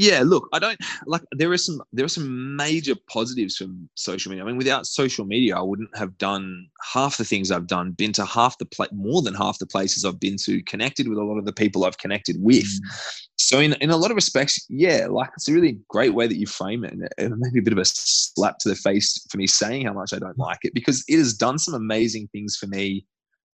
[0.00, 4.30] Yeah, look, I don't like there are some there are some major positives from social
[4.30, 4.42] media.
[4.42, 8.14] I mean, without social media, I wouldn't have done half the things I've done, been
[8.14, 11.22] to half the pla- more than half the places I've been to, connected with a
[11.22, 12.64] lot of the people I've connected with.
[12.64, 13.26] Mm.
[13.36, 16.38] So in in a lot of respects, yeah, like it's a really great way that
[16.38, 19.46] you frame it, and maybe a bit of a slap to the face for me
[19.46, 22.68] saying how much I don't like it because it has done some amazing things for
[22.68, 23.04] me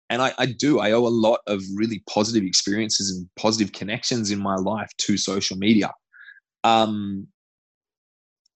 [0.10, 4.32] and I, I, do i owe a lot of really positive experiences and positive connections
[4.32, 5.89] in my life to social media
[6.63, 7.28] um,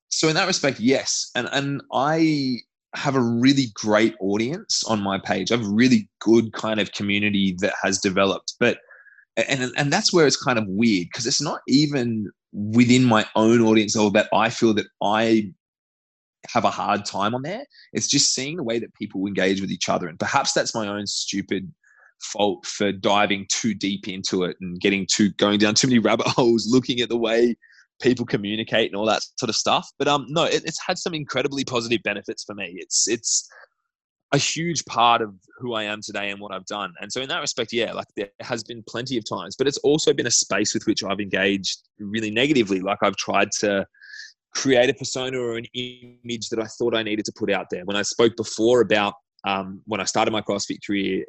[0.10, 2.60] so in that respect, yes, and and I
[2.96, 5.52] have a really great audience on my page.
[5.52, 8.80] I have a really good kind of community that has developed, but
[9.36, 13.62] and and that's where it's kind of weird because it's not even within my own
[13.62, 15.52] audience or that I feel that I
[16.48, 17.66] have a hard time on there.
[17.94, 20.88] It's just seeing the way that people engage with each other, and perhaps that's my
[20.88, 21.72] own stupid
[22.20, 26.28] fault for diving too deep into it and getting too going down too many rabbit
[26.36, 27.56] holes, looking at the way
[28.02, 29.90] people communicate and all that sort of stuff.
[29.98, 32.76] But um, no, it, it's had some incredibly positive benefits for me.
[32.78, 33.50] It's it's
[34.34, 36.94] a huge part of who I am today and what I've done.
[37.00, 39.78] And so in that respect, yeah, like there has been plenty of times, but it's
[39.80, 42.82] also been a space with which I've engaged really negatively.
[42.82, 43.86] Like I've tried to
[44.54, 47.86] create a persona or an image that I thought I needed to put out there.
[47.86, 49.14] When I spoke before about
[49.46, 51.24] um, when I started my CrossFit career,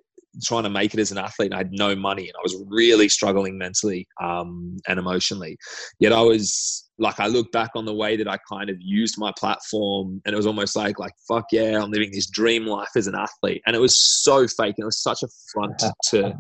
[0.45, 1.53] trying to make it as an athlete.
[1.53, 5.57] And I had no money and I was really struggling mentally um, and emotionally.
[5.99, 9.17] Yet I was like, I look back on the way that I kind of used
[9.19, 12.91] my platform and it was almost like, like, fuck yeah, I'm living this dream life
[12.97, 13.63] as an athlete.
[13.67, 16.35] And it was so fake and it was such a front to,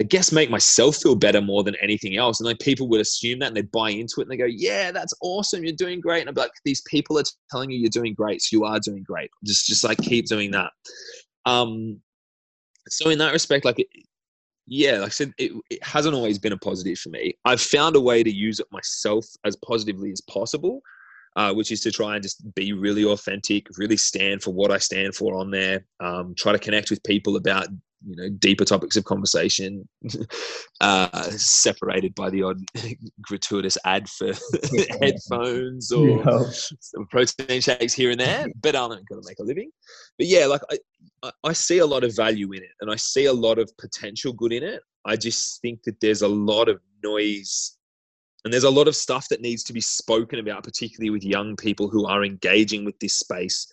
[0.00, 2.40] I guess, make myself feel better more than anything else.
[2.40, 4.90] And like people would assume that and they'd buy into it and they go, yeah,
[4.90, 5.64] that's awesome.
[5.64, 6.20] You're doing great.
[6.20, 8.42] And I'm like, these people are telling you you're doing great.
[8.42, 9.30] So you are doing great.
[9.44, 10.70] Just, just like keep doing that.
[11.46, 12.00] Um,
[12.88, 13.86] so in that respect, like,
[14.66, 17.34] yeah, like I said, it, it hasn't always been a positive for me.
[17.44, 20.80] I've found a way to use it myself as positively as possible,
[21.36, 24.78] uh, which is to try and just be really authentic, really stand for what I
[24.78, 25.84] stand for on there.
[26.00, 27.66] Um, try to connect with people about
[28.06, 29.88] you know deeper topics of conversation
[30.80, 32.58] uh, separated by the odd
[33.20, 34.32] gratuitous ad for
[35.00, 36.42] headphones or yeah.
[36.80, 39.70] some protein shakes here and there but i'm not going to make a living
[40.18, 40.78] but yeah like I,
[41.44, 44.32] I see a lot of value in it and i see a lot of potential
[44.32, 47.76] good in it i just think that there's a lot of noise
[48.44, 51.54] and there's a lot of stuff that needs to be spoken about particularly with young
[51.56, 53.68] people who are engaging with this space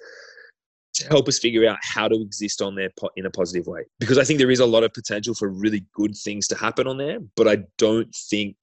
[0.94, 3.84] to help us figure out how to exist on there in a positive way.
[4.00, 6.88] Because I think there is a lot of potential for really good things to happen
[6.88, 8.56] on there, but I don't think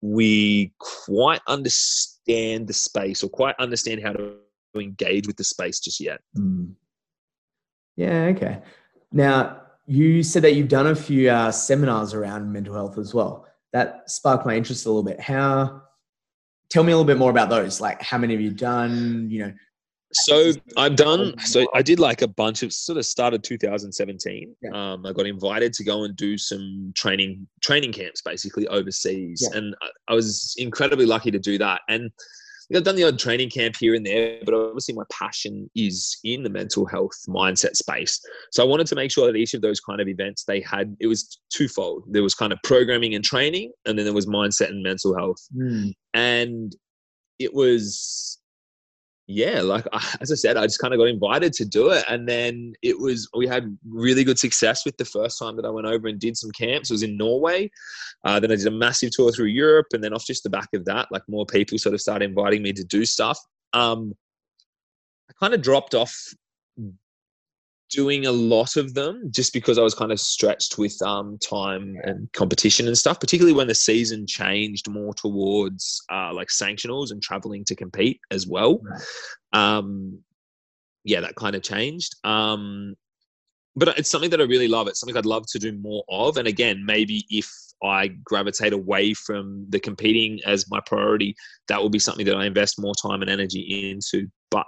[0.00, 4.36] we quite understand the space or quite understand how to
[4.76, 6.20] engage with the space just yet.
[6.36, 6.74] Mm.
[7.96, 8.60] Yeah, okay.
[9.12, 13.46] Now, you said that you've done a few uh, seminars around mental health as well.
[13.72, 15.20] That sparked my interest a little bit.
[15.20, 15.82] How,
[16.70, 17.80] tell me a little bit more about those.
[17.80, 19.28] Like, how many have you done?
[19.30, 19.52] You know,
[20.12, 21.38] So I've done.
[21.40, 24.56] So I did like a bunch of sort of started 2017.
[24.62, 24.70] Yeah.
[24.92, 29.58] Um, I got invited to go and do some training training camps, basically overseas, Yeah.
[29.58, 31.82] and I, I was incredibly lucky to do that.
[31.88, 32.10] And
[32.74, 36.42] I've done the odd training camp here and there, but obviously my passion is in
[36.42, 38.20] the mental health mindset space.
[38.52, 40.96] So I wanted to make sure that each of those kind of events they had
[41.00, 42.04] it was twofold.
[42.10, 45.38] There was kind of programming and training, and then there was mindset and mental health
[45.54, 45.90] Hmm.
[46.14, 46.74] and
[47.38, 48.38] it was
[49.26, 49.86] yeah like
[50.20, 52.98] as i said i just kind of got invited to do it and then it
[52.98, 56.20] was we had really good success with the first time that i went over and
[56.20, 56.90] did some camps.
[56.90, 57.70] It was in norway.
[58.24, 60.68] Uh, then i did a massive tour through europe and then off just the back
[60.74, 63.38] of that like more people sort of started inviting me to do stuff.
[63.72, 64.12] Um,
[65.30, 66.14] i kind of dropped off
[67.94, 71.96] doing a lot of them just because I was kind of stretched with um, time
[72.02, 77.22] and competition and stuff, particularly when the season changed more towards uh, like sanctionals and
[77.22, 78.80] traveling to compete as well.
[79.52, 80.18] Um,
[81.04, 82.16] yeah, that kind of changed.
[82.24, 82.96] Um,
[83.76, 84.88] but it's something that I really love.
[84.88, 86.36] It's something I'd love to do more of.
[86.36, 87.48] And again, maybe if
[87.82, 91.36] I gravitate away from the competing as my priority,
[91.68, 94.28] that will be something that I invest more time and energy into.
[94.50, 94.66] But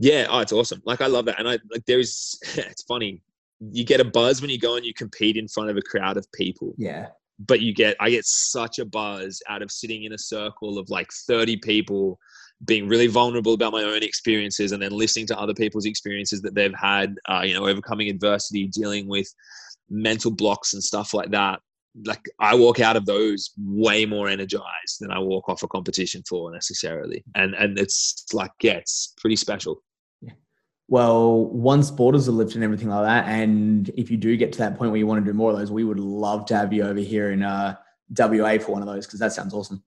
[0.00, 0.80] yeah, oh, it's awesome.
[0.86, 1.38] Like I love that.
[1.38, 3.22] And I like there's it's funny.
[3.60, 6.16] You get a buzz when you go and you compete in front of a crowd
[6.16, 6.74] of people.
[6.78, 7.08] Yeah.
[7.38, 10.88] But you get I get such a buzz out of sitting in a circle of
[10.88, 12.18] like 30 people
[12.64, 16.54] being really vulnerable about my own experiences and then listening to other people's experiences that
[16.54, 19.28] they've had, uh, you know, overcoming adversity, dealing with
[19.88, 21.60] mental blocks and stuff like that.
[22.06, 26.22] Like I walk out of those way more energized than I walk off a competition
[26.22, 27.22] floor necessarily.
[27.34, 29.82] And and it's like, yeah, it's pretty special.
[30.90, 33.28] Well, one sport is a lift and everything like that.
[33.28, 35.56] And if you do get to that point where you want to do more of
[35.56, 37.76] those, we would love to have you over here in uh,
[38.18, 39.84] WA for one of those because that sounds awesome.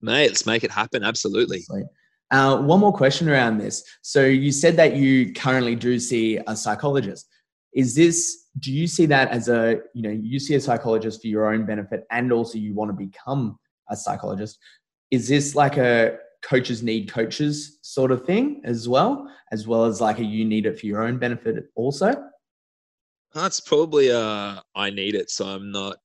[0.00, 1.04] Mate, let's make it happen.
[1.04, 1.62] Absolutely.
[2.30, 3.84] Uh, one more question around this.
[4.00, 7.28] So you said that you currently do see a psychologist.
[7.74, 8.46] Is this?
[8.60, 11.66] Do you see that as a you know you see a psychologist for your own
[11.66, 13.58] benefit and also you want to become
[13.90, 14.58] a psychologist?
[15.10, 20.00] Is this like a coaches need coaches sort of thing as well, as well as
[20.00, 22.12] like a you need it for your own benefit also?
[23.34, 25.96] That's probably uh I need it, so I'm not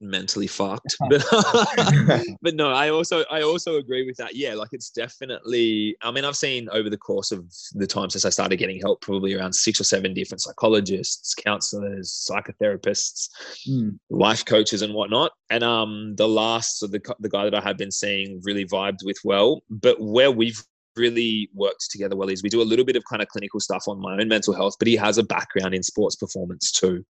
[0.00, 0.96] mentally fucked.
[1.08, 1.24] But
[2.42, 4.34] but no, I also I also agree with that.
[4.34, 5.96] Yeah, like it's definitely.
[6.02, 9.00] I mean, I've seen over the course of the time since I started getting help,
[9.00, 13.28] probably around six or seven different psychologists, counselors, psychotherapists,
[13.68, 15.32] Mm, life coaches, and whatnot.
[15.50, 19.04] And um, the last, so the the guy that I have been seeing really vibed
[19.04, 19.62] with well.
[19.70, 20.62] But where we've
[20.96, 23.84] really worked together well is we do a little bit of kind of clinical stuff
[23.86, 27.04] on my own mental health, but he has a background in sports performance too.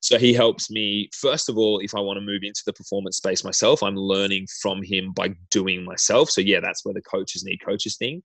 [0.00, 3.16] So he helps me, first of all, if I want to move into the performance
[3.16, 6.30] space myself, I'm learning from him by doing myself.
[6.30, 8.22] So yeah, that's where the coaches need coaches thing.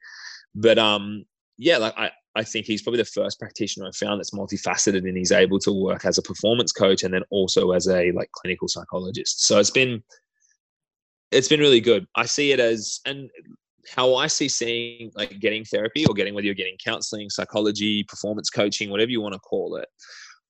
[0.56, 1.26] But um,
[1.58, 5.18] yeah, like I, I think he's probably the first practitioner I've found that's multifaceted and
[5.18, 8.68] he's able to work as a performance coach and then also as a like clinical
[8.68, 9.46] psychologist.
[9.46, 10.02] So it's been
[11.32, 12.06] it's been really good.
[12.16, 13.30] I see it as and
[13.90, 18.50] how I see seeing like getting therapy or getting whether you're getting counseling, psychology, performance
[18.50, 19.88] coaching, whatever you want to call it,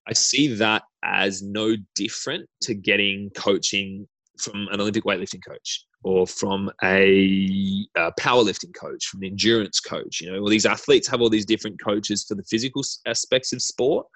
[0.07, 4.07] I see that as no different to getting coaching
[4.39, 10.19] from an Olympic weightlifting coach or from a, a powerlifting coach, from an endurance coach.
[10.21, 13.61] You know, all these athletes have all these different coaches for the physical aspects of
[13.61, 14.07] sport.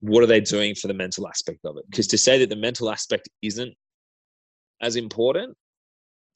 [0.00, 1.84] What are they doing for the mental aspect of it?
[1.88, 3.74] Because to say that the mental aspect isn't
[4.82, 5.56] as important,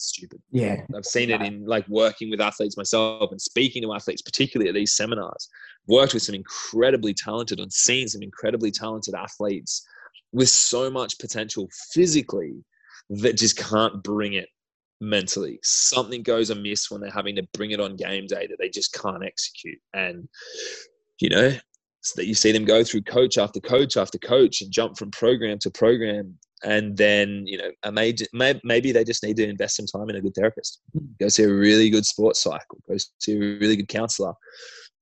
[0.02, 0.40] stupid.
[0.50, 0.82] yeah.
[0.96, 4.74] I've seen it in like working with athletes myself and speaking to athletes, particularly at
[4.74, 5.48] these seminars.
[5.86, 9.86] Worked with some incredibly talented and seen some incredibly talented athletes
[10.32, 12.64] with so much potential physically
[13.08, 14.48] that just can't bring it
[15.00, 15.58] mentally.
[15.62, 18.92] Something goes amiss when they're having to bring it on game day that they just
[18.92, 19.78] can't execute.
[19.94, 20.28] And,
[21.20, 21.50] you know,
[22.02, 25.10] so that you see them go through coach after coach after coach and jump from
[25.10, 29.48] program to program and then you know a major, may, maybe they just need to
[29.48, 31.04] invest some time in a good therapist hmm.
[31.18, 34.32] go see a really good sports psych go see a really good counselor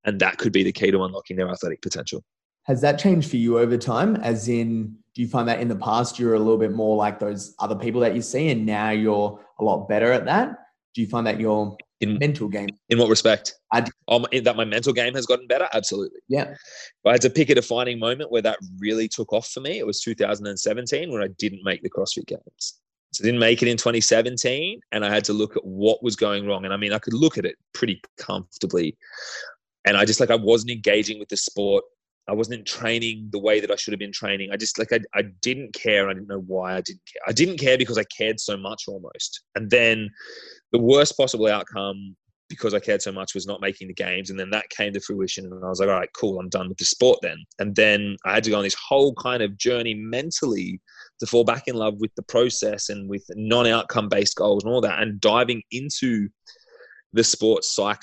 [0.05, 2.23] and that could be the key to unlocking their athletic potential
[2.65, 4.17] Has that changed for you over time?
[4.17, 7.19] As in, do you find that in the past you're a little bit more like
[7.19, 10.57] those other people that you see, and now you're a lot better at that?
[10.95, 12.69] Do you find that your in mental game?
[12.89, 13.55] in what respect?
[13.73, 15.69] I um, that my mental game has gotten better?
[15.73, 16.21] Absolutely.
[16.29, 16.51] Yeah.
[16.51, 19.79] if i had to pick a defining moment where that really took off for me.
[19.79, 22.81] It was 2017 when i didn't make the crossfit games.
[23.13, 26.17] So I didn't make it in 2017 and i had to look at what was
[26.17, 26.65] going wrong.
[26.65, 28.97] And i mean i could look at it pretty comfortably.
[29.85, 31.85] And i just like i wasn't engaging with the sport.
[32.29, 34.51] I wasn't training the way that i should have been training.
[34.53, 36.09] I just like i, I didn't care.
[36.09, 37.23] I didn't know why i didn't care.
[37.27, 39.43] I didn't care because i cared so much almost.
[39.57, 40.11] And then
[40.73, 42.17] the worst possible outcome
[42.49, 44.31] because I cared so much was not making the games.
[44.31, 45.45] And then that came to fruition.
[45.45, 47.37] And I was like, all right, cool, I'm done with the sport then.
[47.59, 50.81] And then I had to go on this whole kind of journey mentally
[51.21, 54.73] to fall back in love with the process and with non outcome based goals and
[54.73, 56.29] all that, and diving into
[57.13, 58.01] the sports psych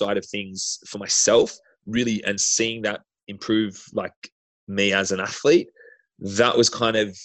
[0.00, 4.12] side of things for myself, really, and seeing that improve like
[4.68, 5.68] me as an athlete.
[6.18, 7.18] That was kind of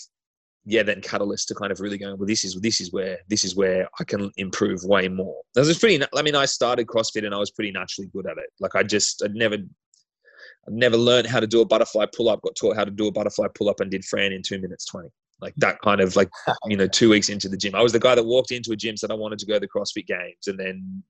[0.69, 3.45] yeah, then catalyst to kind of really going, well, this is this is where this
[3.45, 5.41] is where I can improve way more.
[5.55, 6.03] That was pretty.
[6.13, 8.49] I mean, I started CrossFit and I was pretty naturally good at it.
[8.59, 12.41] Like I just, I'd never, I'd never learned how to do a butterfly pull up.
[12.41, 14.83] Got taught how to do a butterfly pull up and did Fran in two minutes
[14.85, 15.07] twenty.
[15.39, 16.29] Like that kind of like
[16.65, 18.75] you know, two weeks into the gym, I was the guy that walked into a
[18.75, 21.03] gym said I wanted to go to the CrossFit Games, and then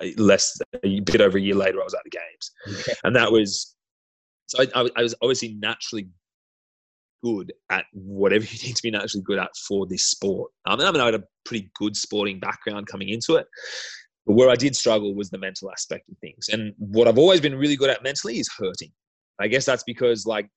[0.00, 3.30] uh, less a bit over a year later, I was at the games, and that
[3.30, 3.74] was.
[4.46, 6.08] So I, I was obviously naturally
[7.22, 10.50] good at whatever you need to be naturally good at for this sport.
[10.66, 13.46] Um, I mean, I had a pretty good sporting background coming into it.
[14.26, 16.48] But where I did struggle was the mental aspect of things.
[16.48, 18.92] And what I've always been really good at mentally is hurting.
[19.40, 20.48] I guess that's because, like,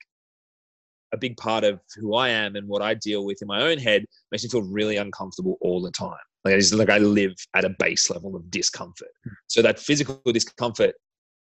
[1.13, 3.77] a big part of who I am and what I deal with in my own
[3.79, 6.13] head makes me feel really uncomfortable all the time.
[6.43, 9.09] Like, it's like I live at a base level of discomfort.
[9.23, 9.33] Hmm.
[9.47, 10.93] So that physical discomfort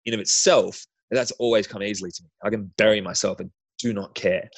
[0.05, 2.29] in of itself, that's always come easily to me.
[2.43, 4.49] I can bury myself in do not care.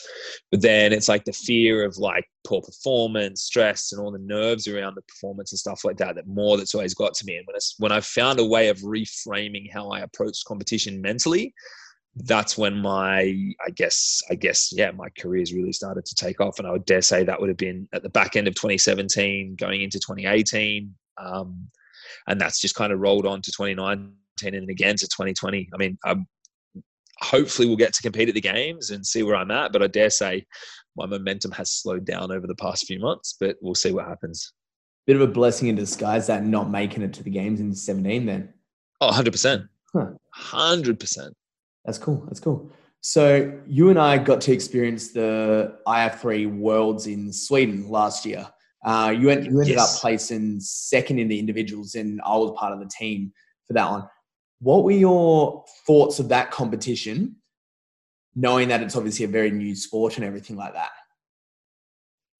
[0.52, 4.68] But then it's like the fear of like poor performance, stress, and all the nerves
[4.68, 6.16] around the performance and stuff like that.
[6.16, 7.38] That more that's always got to me.
[7.38, 11.54] And when it's when I found a way of reframing how I approach competition mentally,
[12.16, 13.22] that's when my
[13.66, 16.60] I guess I guess yeah my career's really started to take off.
[16.60, 19.56] And I would dare say that would have been at the back end of 2017,
[19.58, 20.94] going into 2018.
[21.18, 21.68] Um,
[22.28, 25.70] and that's just kind of rolled on to 2019 and again to 2020.
[25.74, 26.28] I mean, I'm
[27.22, 29.72] hopefully we'll get to compete at the games and see where I'm at.
[29.72, 30.46] But I dare say
[30.96, 34.54] my momentum has slowed down over the past few months, but we'll see what happens.
[35.08, 38.26] Bit of a blessing in disguise that not making it to the games in 17
[38.26, 38.54] then.
[39.00, 39.68] Oh, 100%.
[39.94, 40.12] Huh.
[40.36, 41.32] 100%.
[41.86, 42.24] That's cool.
[42.28, 42.72] That's cool.
[43.02, 48.48] So you and I got to experience the IF3 Worlds in Sweden last year.
[48.86, 49.96] Uh, you, went, you ended yes.
[49.96, 53.32] up placing second in the individuals, and I was part of the team
[53.68, 54.08] for that one.
[54.62, 57.36] What were your thoughts of that competition,
[58.36, 60.92] knowing that it's obviously a very new sport and everything like that?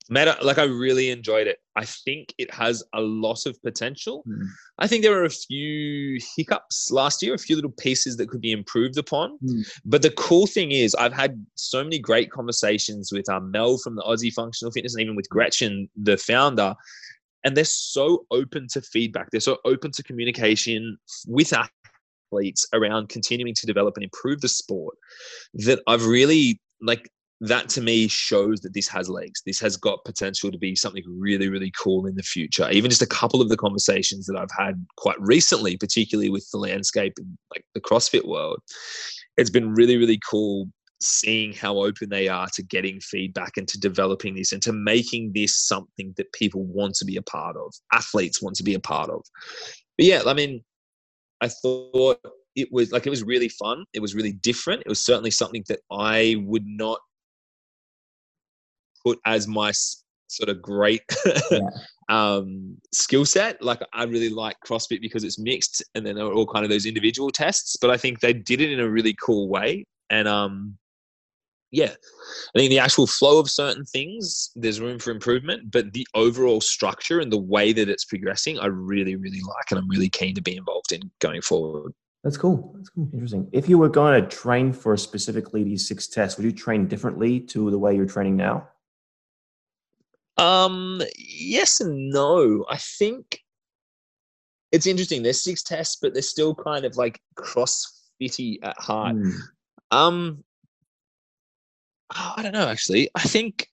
[0.10, 1.60] Meta, like I really enjoyed it.
[1.78, 4.24] I think it has a lot of potential.
[4.28, 4.46] Mm.
[4.78, 8.42] I think there were a few hiccups last year, a few little pieces that could
[8.42, 9.40] be improved upon.
[9.40, 9.66] Mm.
[9.86, 13.96] But the cool thing is, I've had so many great conversations with um, Mel from
[13.96, 16.76] the Aussie Functional Fitness and even with Gretchen, the founder.
[17.46, 19.30] And they're so open to feedback.
[19.32, 21.50] They're so open to communication with
[22.32, 24.96] athletes around continuing to develop and improve the sport
[25.54, 27.10] that I've really like
[27.42, 29.42] that to me shows that this has legs.
[29.46, 32.70] This has got potential to be something really, really cool in the future.
[32.70, 36.60] Even just a couple of the conversations that I've had quite recently, particularly with the
[36.60, 38.60] landscape in like the CrossFit world,
[39.38, 40.70] it's been really, really cool
[41.02, 45.32] seeing how open they are to getting feedback and to developing this and to making
[45.34, 48.80] this something that people want to be a part of, athletes want to be a
[48.80, 49.24] part of.
[49.98, 50.64] But yeah, I mean,
[51.42, 52.20] I thought
[52.56, 53.86] it was like it was really fun.
[53.94, 54.84] It was really different.
[54.86, 57.00] It was certainly something that I would not
[59.04, 59.72] put as my
[60.28, 61.02] sort of great
[61.52, 61.60] yeah.
[62.10, 63.62] um, skill set.
[63.62, 66.70] Like I really like CrossFit because it's mixed, and then there were all kind of
[66.70, 67.78] those individual tests.
[67.80, 70.78] But I think they did it in a really cool way, and um,
[71.72, 71.92] yeah,
[72.56, 76.62] I think the actual flow of certain things, there's room for improvement, but the overall
[76.62, 80.36] structure and the way that it's progressing, I really, really like, and I'm really keen
[80.36, 81.94] to be involved in going forward.
[82.24, 82.74] That's cool.
[82.76, 83.10] That's cool.
[83.14, 83.50] Interesting.
[83.52, 87.40] If you were going to train for specifically these six tests, would you train differently
[87.40, 88.68] to the way you're training now?
[90.38, 92.66] Um, yes and no.
[92.70, 93.40] I think
[94.72, 95.24] it's interesting.
[95.24, 99.16] There's six tests, but they're still kind of like cross crossfitty at heart.
[99.16, 99.34] Mm.
[99.92, 100.44] Um,
[102.16, 103.10] oh, I don't know actually.
[103.16, 103.68] I think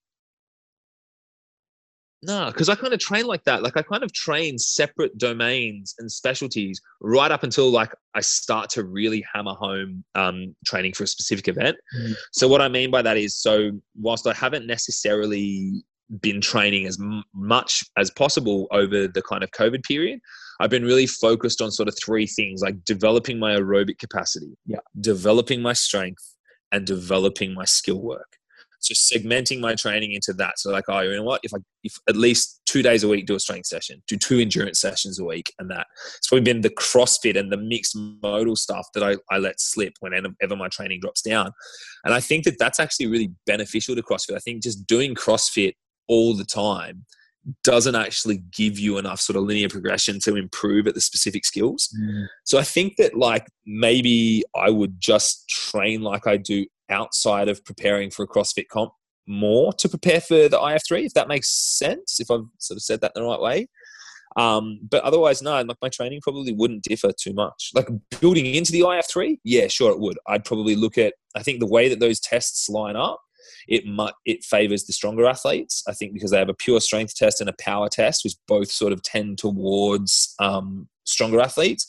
[2.23, 3.63] no, because I kind of train like that.
[3.63, 8.71] Like I kind of train separate domains and specialties right up until like I start
[8.71, 11.77] to really hammer home um, training for a specific event.
[11.97, 12.15] Mm.
[12.33, 15.85] So what I mean by that is, so whilst I haven't necessarily
[16.21, 20.19] been training as m- much as possible over the kind of COVID period,
[20.59, 24.79] I've been really focused on sort of three things like developing my aerobic capacity, yeah,
[25.01, 26.35] developing my strength,
[26.73, 28.37] and developing my skill work.
[28.81, 30.59] So segmenting my training into that.
[30.59, 31.41] So like, oh, you know what?
[31.43, 34.39] If I if at least two days a week do a strength session, do two
[34.39, 38.55] endurance sessions a week, and that it's probably been the CrossFit and the mixed modal
[38.55, 41.51] stuff that I, I let slip whenever my training drops down.
[42.05, 44.37] And I think that that's actually really beneficial to CrossFit.
[44.37, 45.75] I think just doing CrossFit
[46.07, 47.05] all the time
[47.63, 51.95] doesn't actually give you enough sort of linear progression to improve at the specific skills.
[51.99, 52.27] Mm.
[52.45, 57.65] So I think that like maybe I would just train like I do outside of
[57.65, 58.93] preparing for a CrossFit comp
[59.27, 63.01] more to prepare for the IF3, if that makes sense, if I've sort of said
[63.03, 63.69] that the right way.
[64.37, 67.71] Um, but otherwise, no, like my training probably wouldn't differ too much.
[67.75, 67.89] Like
[68.21, 70.19] building into the IF3, yeah, sure it would.
[70.27, 73.21] I'd probably look at, I think the way that those tests line up,
[73.67, 73.85] it
[74.25, 75.83] it favors the stronger athletes.
[75.89, 78.71] I think because they have a pure strength test and a power test, which both
[78.71, 81.87] sort of tend towards um, stronger athletes.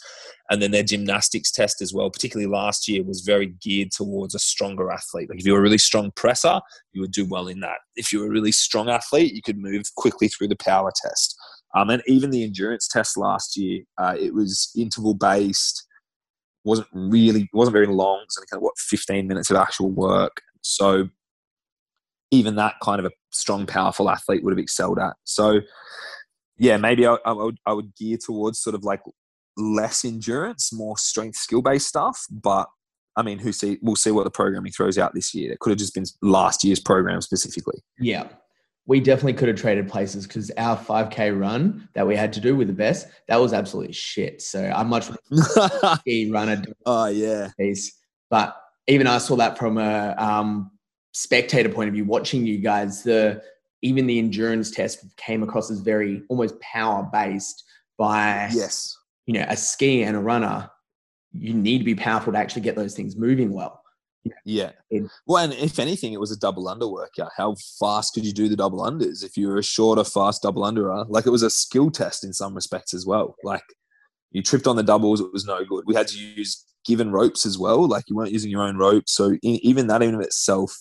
[0.50, 4.40] And then their gymnastics test as well, particularly last year, was very geared towards a
[4.40, 5.30] stronger athlete.
[5.30, 6.60] Like if you were a really strong presser,
[6.92, 7.78] you would do well in that.
[7.96, 11.36] If you were a really strong athlete, you could move quickly through the power test.
[11.76, 15.86] Um, and even the endurance test last year, uh, it was interval based,
[16.64, 18.22] wasn't really, wasn't very long.
[18.22, 20.42] It was only kind of what, 15 minutes of actual work.
[20.62, 21.10] So
[22.32, 25.16] even that kind of a strong, powerful athlete would have excelled at.
[25.24, 25.62] So
[26.58, 29.02] yeah, maybe I, I, would, I would gear towards sort of like
[29.58, 32.26] less endurance, more strength skill based stuff.
[32.30, 32.68] But
[33.16, 33.78] I mean, who see?
[33.82, 35.52] We'll see what the programming throws out this year.
[35.52, 37.80] It could have just been last year's program specifically.
[38.00, 38.28] Yeah,
[38.86, 42.56] we definitely could have traded places because our 5K run that we had to do
[42.56, 44.42] with the best that was absolutely shit.
[44.42, 45.10] So I'm much
[46.00, 46.64] ski runner.
[46.86, 47.94] Oh yeah, piece.
[48.30, 48.56] But
[48.88, 50.72] even I saw that from a um,
[51.12, 53.04] spectator point of view, watching you guys.
[53.04, 53.42] The
[53.82, 57.64] even the endurance test came across as very almost power based
[57.98, 58.96] by yes
[59.30, 60.68] you know, a ski and a runner,
[61.34, 63.84] you need to be powerful to actually get those things moving well.
[64.44, 64.72] Yeah.
[65.28, 67.30] Well, and if anything, it was a double under workout.
[67.38, 70.64] How fast could you do the double unders if you were a shorter, fast double
[70.64, 71.06] underer?
[71.10, 73.36] Like it was a skill test in some respects as well.
[73.44, 73.62] Like
[74.32, 75.84] you tripped on the doubles, it was no good.
[75.86, 77.88] We had to use given ropes as well.
[77.88, 79.14] Like you weren't using your own ropes.
[79.14, 80.76] So even that in itself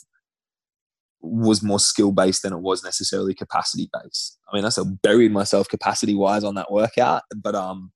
[1.21, 4.39] was more skill based than it was necessarily capacity based.
[4.51, 7.93] I mean, I still buried myself capacity wise on that workout, but um,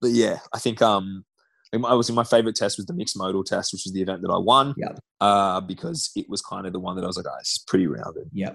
[0.00, 1.24] but yeah, I think um,
[1.72, 4.22] I was in my favorite test was the mixed modal test, which was the event
[4.22, 4.74] that I won.
[4.76, 4.92] Yeah.
[5.20, 7.86] Uh, because it was kind of the one that I was like, oh, it's pretty
[7.86, 8.30] rounded.
[8.32, 8.52] Yeah.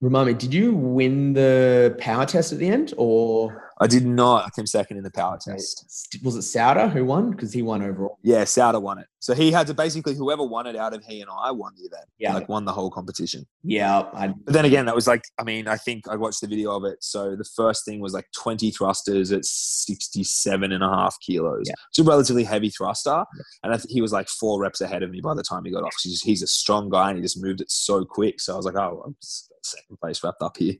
[0.00, 3.67] Remind me, did you win the power test at the end or?
[3.80, 4.46] I did not.
[4.46, 6.18] I came second in the power test.
[6.22, 7.30] Was it Souter who won?
[7.30, 8.18] Because he won overall.
[8.22, 9.06] Yeah, Souter won it.
[9.20, 11.84] So he had to basically whoever won it out of he and I won the
[11.84, 12.04] event.
[12.18, 13.46] Yeah, like won the whole competition.
[13.62, 14.02] Yeah.
[14.12, 16.76] I, but then again, that was like I mean, I think I watched the video
[16.76, 16.98] of it.
[17.02, 21.64] So the first thing was like 20 thrusters at 67 and a half kilos.
[21.66, 21.74] Yeah.
[21.90, 23.42] It's a relatively heavy thruster, yeah.
[23.62, 25.72] and I th- he was like four reps ahead of me by the time he
[25.72, 25.94] got off.
[26.02, 28.40] He's, he's a strong guy and he just moved it so quick.
[28.40, 30.74] So I was like, oh, I'm second place wrapped up here.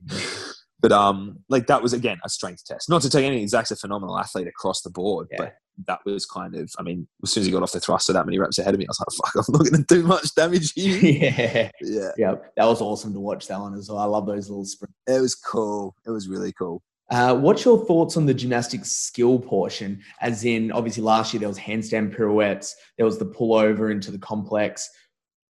[0.81, 2.89] But um, like that was again a strength test.
[2.89, 5.37] Not to take anything, Zach's a phenomenal athlete across the board, yeah.
[5.37, 5.55] but
[5.87, 6.71] that was kind of.
[6.77, 8.79] I mean, as soon as he got off the thruster that many reps ahead of
[8.79, 10.99] me, I was like, "Fuck, I'm not going to do much damage here."
[11.31, 12.35] yeah, yeah, yeah.
[12.55, 13.99] That was awesome to watch that one as well.
[13.99, 14.95] I love those little sprints.
[15.07, 15.95] It was cool.
[16.05, 16.81] It was really cool.
[17.09, 20.01] Uh, what's your thoughts on the gymnastics skill portion?
[20.21, 24.19] As in, obviously, last year there was handstand pirouettes, there was the pullover into the
[24.19, 24.89] complex.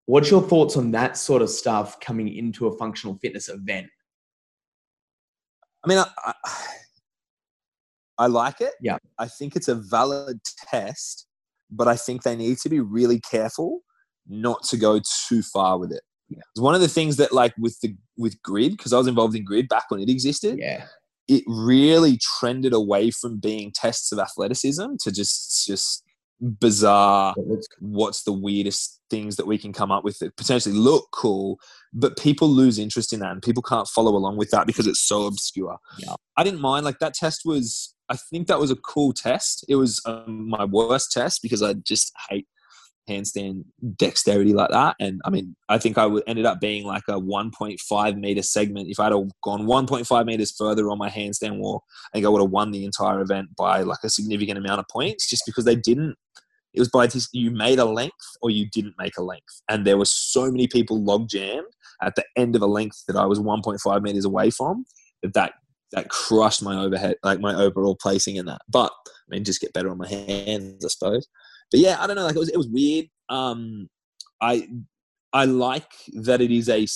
[0.06, 3.88] What's your thoughts on that sort of stuff coming into a functional fitness event?
[5.84, 6.34] I mean, I, I,
[8.18, 8.74] I like it.
[8.82, 8.98] Yeah.
[9.18, 11.26] I think it's a valid test,
[11.72, 13.82] but I think they need to be really careful
[14.28, 16.02] not to go too far with it.
[16.28, 16.42] Yeah.
[16.52, 19.36] It's one of the things that, like with the with grid, because I was involved
[19.36, 20.60] in grid back when it existed.
[20.60, 20.86] Yeah.
[21.28, 26.04] It really trended away from being tests of athleticism to just just
[26.42, 27.36] bizarre.
[27.80, 31.60] What's the weirdest things that we can come up with that potentially look cool,
[31.94, 35.02] but people lose interest in that and people can't follow along with that because it's
[35.02, 35.78] so obscure.
[35.98, 36.16] Yeah.
[36.38, 37.96] I didn't mind like that test was.
[38.12, 39.64] I think that was a cool test.
[39.70, 42.48] It was um, my worst test because I just hate
[43.10, 43.66] handstand
[43.98, 44.96] dexterity like that.
[45.00, 48.90] And I mean, I think I would ended up being like a 1.5 meter segment.
[48.90, 51.84] If I'd have gone 1.5 meters further on my handstand walk,
[52.14, 54.88] I think I would have won the entire event by like a significant amount of
[54.88, 56.16] points just because they didn't.
[56.74, 59.62] It was by this, you made a length or you didn't make a length.
[59.70, 61.68] And there were so many people log jammed
[62.02, 64.86] at the end of a length that I was 1.5 meters away from
[65.24, 65.54] that that
[65.92, 68.62] that crushed my overhead, like my overall placing in that.
[68.70, 71.28] But I mean, just get better on my hands, I suppose.
[71.72, 72.26] But yeah, I don't know.
[72.26, 73.08] Like it was, it was weird.
[73.30, 73.90] Um,
[74.42, 74.68] I
[75.34, 76.88] I like that it is a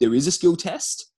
[0.00, 1.09] there is a skill test.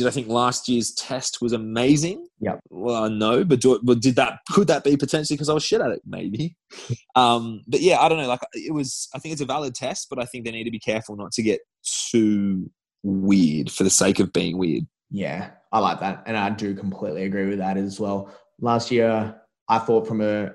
[0.00, 2.26] Did I think last year's test was amazing?
[2.40, 2.56] Yeah.
[2.70, 5.82] Well, no, but do, but did that could that be potentially because I was shit
[5.82, 6.00] at it?
[6.06, 6.56] Maybe.
[7.16, 8.26] um, but yeah, I don't know.
[8.26, 9.10] Like it was.
[9.14, 11.32] I think it's a valid test, but I think they need to be careful not
[11.32, 12.70] to get too
[13.02, 14.86] weird for the sake of being weird.
[15.10, 16.22] Yeah, I like that.
[16.24, 18.32] And I do completely agree with that as well.
[18.58, 19.38] Last year,
[19.68, 20.52] I thought from a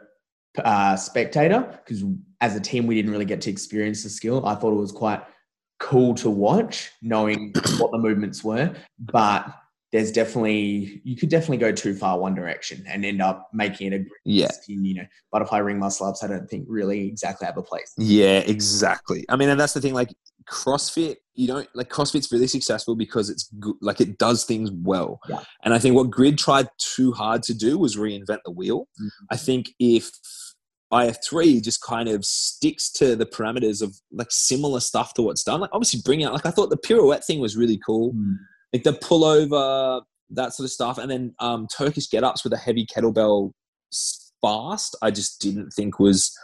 [0.57, 2.03] uh, spectator, because
[2.41, 4.43] as a team, we didn't really get to experience the skill.
[4.43, 5.21] I thought it was quite
[5.79, 8.73] cool to watch, knowing what the movements were.
[8.99, 9.45] But
[9.91, 14.01] there's definitely you could definitely go too far one direction and end up making it
[14.01, 14.49] a Yeah.
[14.67, 16.23] in, you know butterfly ring muscle ups.
[16.23, 17.93] I don't think really exactly have a place.
[17.97, 19.25] Yeah, exactly.
[19.29, 19.93] I mean, and that's the thing.
[19.93, 20.09] Like
[20.49, 25.19] CrossFit, you don't like CrossFit's really successful because it's good, like it does things well.
[25.29, 25.39] Yeah.
[25.63, 28.87] And I think what Grid tried too hard to do was reinvent the wheel.
[29.01, 29.09] Mhm.
[29.31, 30.11] I think if
[30.93, 35.59] IF3 just kind of sticks to the parameters of like similar stuff to what's done,
[35.59, 38.13] like obviously bring out like I thought the pirouette thing was really cool.
[38.73, 42.57] like the pullover, that sort of stuff, and then um, Turkish get ups with a
[42.57, 43.51] heavy kettlebell
[44.41, 44.95] fast.
[45.01, 46.35] I just didn't think was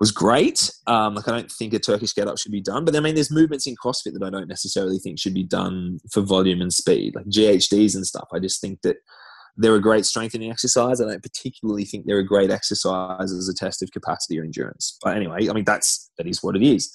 [0.00, 0.72] was great.
[0.86, 3.14] Um, like I don't think a Turkish get up should be done, but I mean,
[3.14, 6.72] there's movements in CrossFit that I don't necessarily think should be done for volume and
[6.72, 8.28] speed, like GHDs and stuff.
[8.32, 8.96] I just think that
[9.56, 11.00] they're a great strengthening exercise.
[11.00, 14.96] I don't particularly think they're a great exercise as a test of capacity or endurance.
[15.02, 16.90] But anyway, I mean, that's that is what it is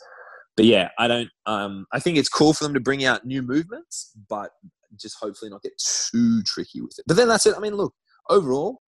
[0.55, 1.29] but yeah, I don't.
[1.45, 4.51] Um, I think it's cool for them to bring out new movements, but
[4.99, 5.73] just hopefully not get
[6.11, 7.05] too tricky with it.
[7.07, 7.55] But then that's it.
[7.55, 7.93] I mean, look,
[8.29, 8.81] overall,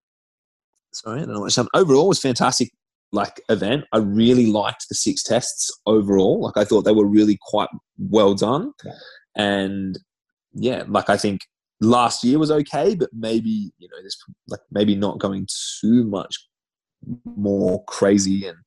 [0.93, 2.71] sorry, I don't know what I'm Overall, was fantastic.
[3.11, 6.41] Like event, I really liked the six tests overall.
[6.41, 8.91] Like I thought they were really quite well done, Yeah.
[9.35, 9.99] and
[10.53, 11.41] yeah, like I think
[11.81, 14.17] last year was okay, but maybe you know, this
[14.47, 15.47] like maybe not going
[15.81, 16.47] too much
[17.25, 18.57] more crazy and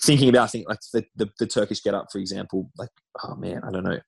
[0.00, 2.90] thinking about things like the, the, the Turkish get up, for example, like,
[3.22, 3.98] oh man, I don't know.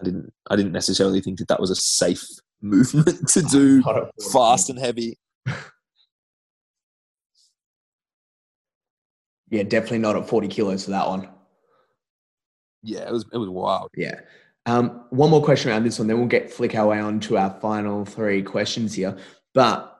[0.00, 2.24] I didn't, I didn't necessarily think that that was a safe
[2.62, 3.82] movement to do
[4.32, 5.18] fast and heavy.
[9.50, 11.28] Yeah, definitely not at 40 kilos for that one.
[12.82, 13.90] Yeah, it was, it was wild.
[13.96, 14.20] Yeah.
[14.66, 17.36] Um, one more question around this one, then we'll get flick our way on to
[17.36, 19.16] our final three questions here.
[19.52, 19.94] But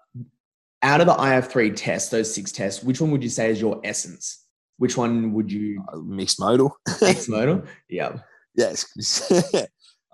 [0.83, 3.81] out of the IF3 tests, those six tests, which one would you say is your
[3.85, 4.45] essence?
[4.79, 6.77] Which one would you Uh, Mixed modal.
[7.03, 7.62] X modal?
[7.89, 8.19] Yeah.
[8.55, 8.87] yes.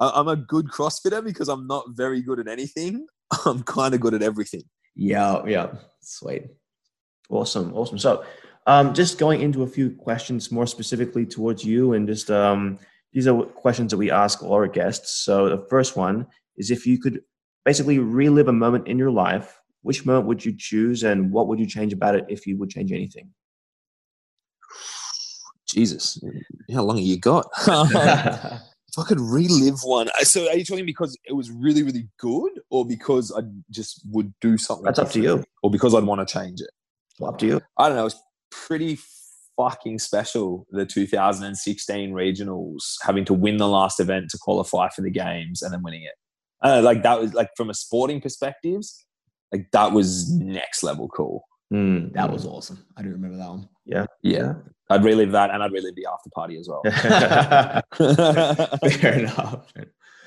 [0.00, 3.06] I'm a good CrossFitter because I'm not very good at anything.
[3.44, 4.62] I'm kind of good at everything.
[4.94, 5.44] Yeah.
[5.46, 5.74] Yeah.
[6.00, 6.44] Sweet.
[7.28, 7.98] Awesome, awesome.
[7.98, 8.24] So,
[8.66, 12.78] um, just going into a few questions more specifically towards you, and just um,
[13.12, 15.24] these are questions that we ask all our guests.
[15.24, 17.20] So, the first one is if you could
[17.64, 21.58] basically relive a moment in your life, which moment would you choose, and what would
[21.58, 23.30] you change about it if you would change anything?
[25.66, 26.22] Jesus,
[26.72, 27.46] how long have you got?
[28.90, 32.08] if I could relive one, uh, so are you talking because it was really, really
[32.18, 34.84] good, or because I just would do something?
[34.84, 35.44] That's up to you.
[35.62, 36.70] or because I'd want to change it.
[37.22, 37.60] Up to you.
[37.76, 38.06] I don't know.
[38.06, 38.98] It's pretty
[39.60, 40.66] fucking special.
[40.70, 45.72] The 2016 regionals, having to win the last event to qualify for the games and
[45.72, 46.14] then winning it.
[46.62, 48.82] Uh, like that was like from a sporting perspective,
[49.52, 51.44] like that was next level cool.
[51.72, 52.84] Mm, That was awesome.
[52.96, 53.68] I do remember that one.
[53.86, 54.06] Yeah.
[54.22, 54.54] Yeah,
[54.90, 56.82] I'd relive that, and I'd relive the after party as well.
[59.00, 59.72] Fair enough.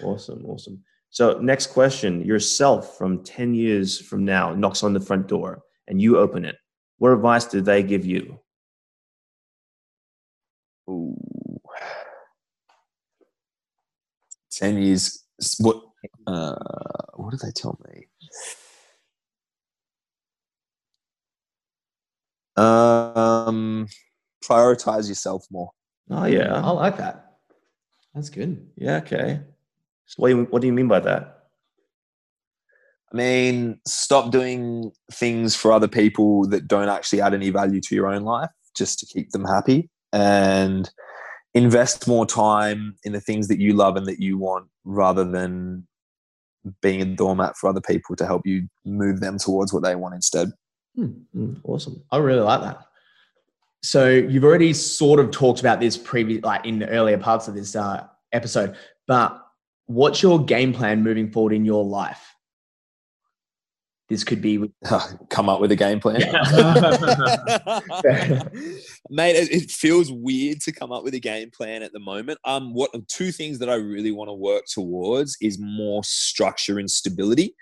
[0.04, 0.84] awesome, awesome.
[1.10, 6.02] So, next question: Yourself from ten years from now knocks on the front door, and
[6.02, 6.56] you open it.
[6.98, 8.40] What advice did they give you?
[10.90, 11.16] Ooh.
[14.52, 15.24] Ten years.
[15.60, 15.82] What?
[16.28, 16.56] Uh,
[17.16, 18.08] what did they tell me?
[22.56, 23.88] Um,
[24.44, 25.72] prioritize yourself more.
[26.10, 27.38] Oh yeah, I like that.
[28.14, 28.70] That's good.
[28.76, 29.42] yeah, okay.
[30.06, 31.46] So, what do you, what do you mean by that?
[33.12, 37.96] I mean, stop doing things for other people that don't actually add any value to
[37.96, 40.90] your own life just to keep them happy and
[41.54, 45.86] invest more time in the things that you love and that you want rather than
[46.82, 50.16] being a doormat for other people to help you move them towards what they want
[50.16, 50.50] instead.
[50.98, 52.04] Mm, awesome.
[52.12, 52.80] I really like that.
[53.82, 57.56] So you've already sort of talked about this previous, like in the earlier parts of
[57.56, 59.38] this uh, episode, but
[59.88, 62.33] what's your game plan moving forward in your life?
[64.14, 64.70] This could be with
[65.32, 66.20] Come up with a game plan.
[69.10, 72.38] Mate, it, it feels weird to come up with a game plan at the moment.
[72.46, 76.92] Um, what two things that I really want to work towards is more structure and
[76.92, 77.56] stability.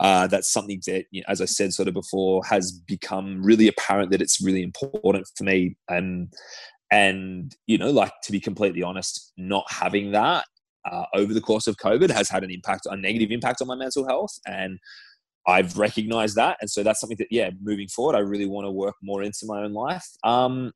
[0.00, 3.68] Uh, that's something that, you know, as I said sort of before, has become really
[3.68, 5.76] apparent that it's really important for me.
[5.88, 6.32] And
[6.90, 10.46] and you know, like to be completely honest, not having that
[10.84, 13.76] uh, over the course of COVID has had an impact, a negative impact on my
[13.76, 14.80] mental health, and
[15.46, 18.70] I've recognized that, and so that's something that, yeah, moving forward, I really want to
[18.70, 20.06] work more into my own life.
[20.24, 20.72] Um,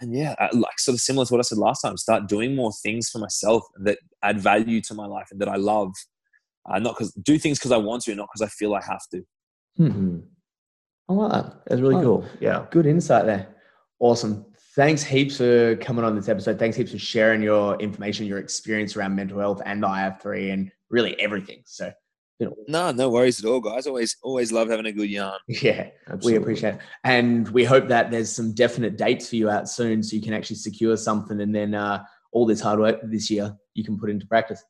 [0.00, 2.72] and yeah, like sort of similar to what I said last time, start doing more
[2.82, 5.92] things for myself that add value to my life and that I love.
[6.68, 9.02] Uh, not because do things because I want to, not because I feel I have
[9.12, 9.22] to.
[9.78, 10.18] Mm-hmm.
[11.08, 11.62] I like that.
[11.66, 12.02] That's really Oh.
[12.02, 12.24] cool.
[12.40, 12.66] Yeah.
[12.70, 13.48] Good insight there.
[13.98, 14.46] Awesome.
[14.76, 16.58] thanks heaps for coming on this episode.
[16.58, 21.18] Thanks heaps for sharing your information, your experience around mental health and IF3 and really
[21.20, 21.62] everything.
[21.66, 21.90] So
[22.68, 23.86] no, no worries at all, guys.
[23.86, 25.38] Always, always love having a good yarn.
[25.48, 26.32] Yeah, Absolutely.
[26.32, 30.02] we appreciate it, and we hope that there's some definite dates for you out soon,
[30.02, 33.54] so you can actually secure something, and then uh, all this hard work this year
[33.74, 34.62] you can put into practice.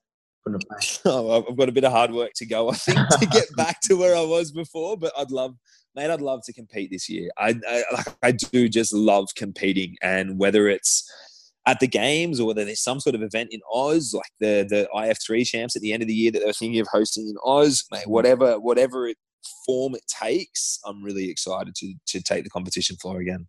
[0.45, 0.67] Put into
[1.05, 3.81] oh, I've got a bit of hard work to go, I think, to get back
[3.83, 4.97] to where I was before.
[4.97, 5.55] But I'd love,
[5.95, 7.31] mate, I'd love to compete this year.
[7.39, 11.11] I, I, I do just love competing, and whether it's
[11.71, 14.89] at the games or whether there's some sort of event in Oz, like the the
[14.93, 17.85] IF3 champs at the end of the year that they're thinking of hosting in Oz,
[17.93, 19.17] mate, whatever whatever it,
[19.65, 23.47] form it takes, I'm really excited to to take the competition floor again.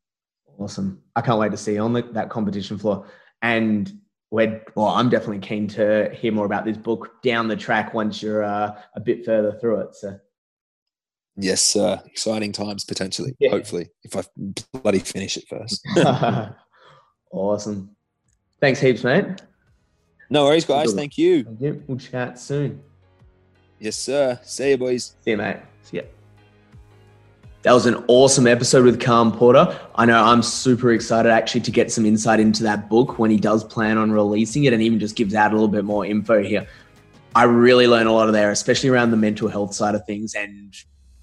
[0.59, 1.01] Awesome!
[1.15, 3.07] I can't wait to see you on the, that competition floor,
[3.41, 3.91] and
[4.29, 4.89] we're well.
[4.89, 8.79] I'm definitely keen to hear more about this book down the track once you're uh,
[8.95, 9.95] a bit further through it.
[9.95, 10.19] So.
[11.37, 13.35] Yes, uh, exciting times potentially.
[13.39, 13.49] Yeah.
[13.51, 14.23] Hopefully, if I
[14.73, 15.81] bloody finish it first.
[17.31, 17.95] awesome.
[18.61, 19.25] Thanks heaps, mate.
[20.29, 20.93] No worries, guys.
[20.93, 21.43] Thank you.
[21.43, 21.83] Thank you.
[21.87, 22.81] We'll chat soon.
[23.79, 24.39] Yes, sir.
[24.43, 25.15] See you, boys.
[25.25, 25.57] See you, mate.
[25.81, 26.03] See ya.
[27.63, 29.79] That was an awesome episode with Khan Porter.
[29.95, 33.37] I know I'm super excited actually to get some insight into that book when he
[33.37, 36.43] does plan on releasing it and even just gives out a little bit more info
[36.43, 36.67] here.
[37.35, 40.35] I really learned a lot of there, especially around the mental health side of things.
[40.35, 40.75] And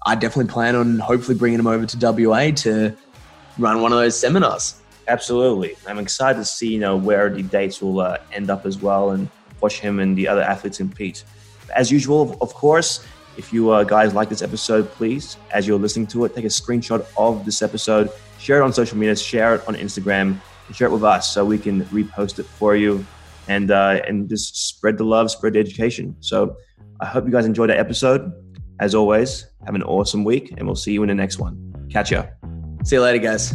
[0.05, 2.95] I definitely plan on hopefully bringing him over to WA to
[3.57, 4.75] run one of those seminars.
[5.09, 5.75] Absolutely.
[5.87, 9.11] I'm excited to see, you know, where the dates will uh, end up as well
[9.11, 9.27] and
[9.59, 11.23] watch him and the other athletes compete.
[11.75, 13.05] As usual, of course,
[13.35, 16.49] if you uh, guys like this episode, please, as you're listening to it, take a
[16.49, 20.87] screenshot of this episode, share it on social media, share it on Instagram, and share
[20.87, 23.03] it with us so we can repost it for you
[23.47, 26.15] and uh, and just spread the love, spread the education.
[26.19, 26.55] So
[27.01, 28.31] I hope you guys enjoyed that episode.
[28.79, 31.57] As always, have an awesome week, and we'll see you in the next one.
[31.89, 32.25] Catch ya.
[32.83, 33.53] See you later, guys.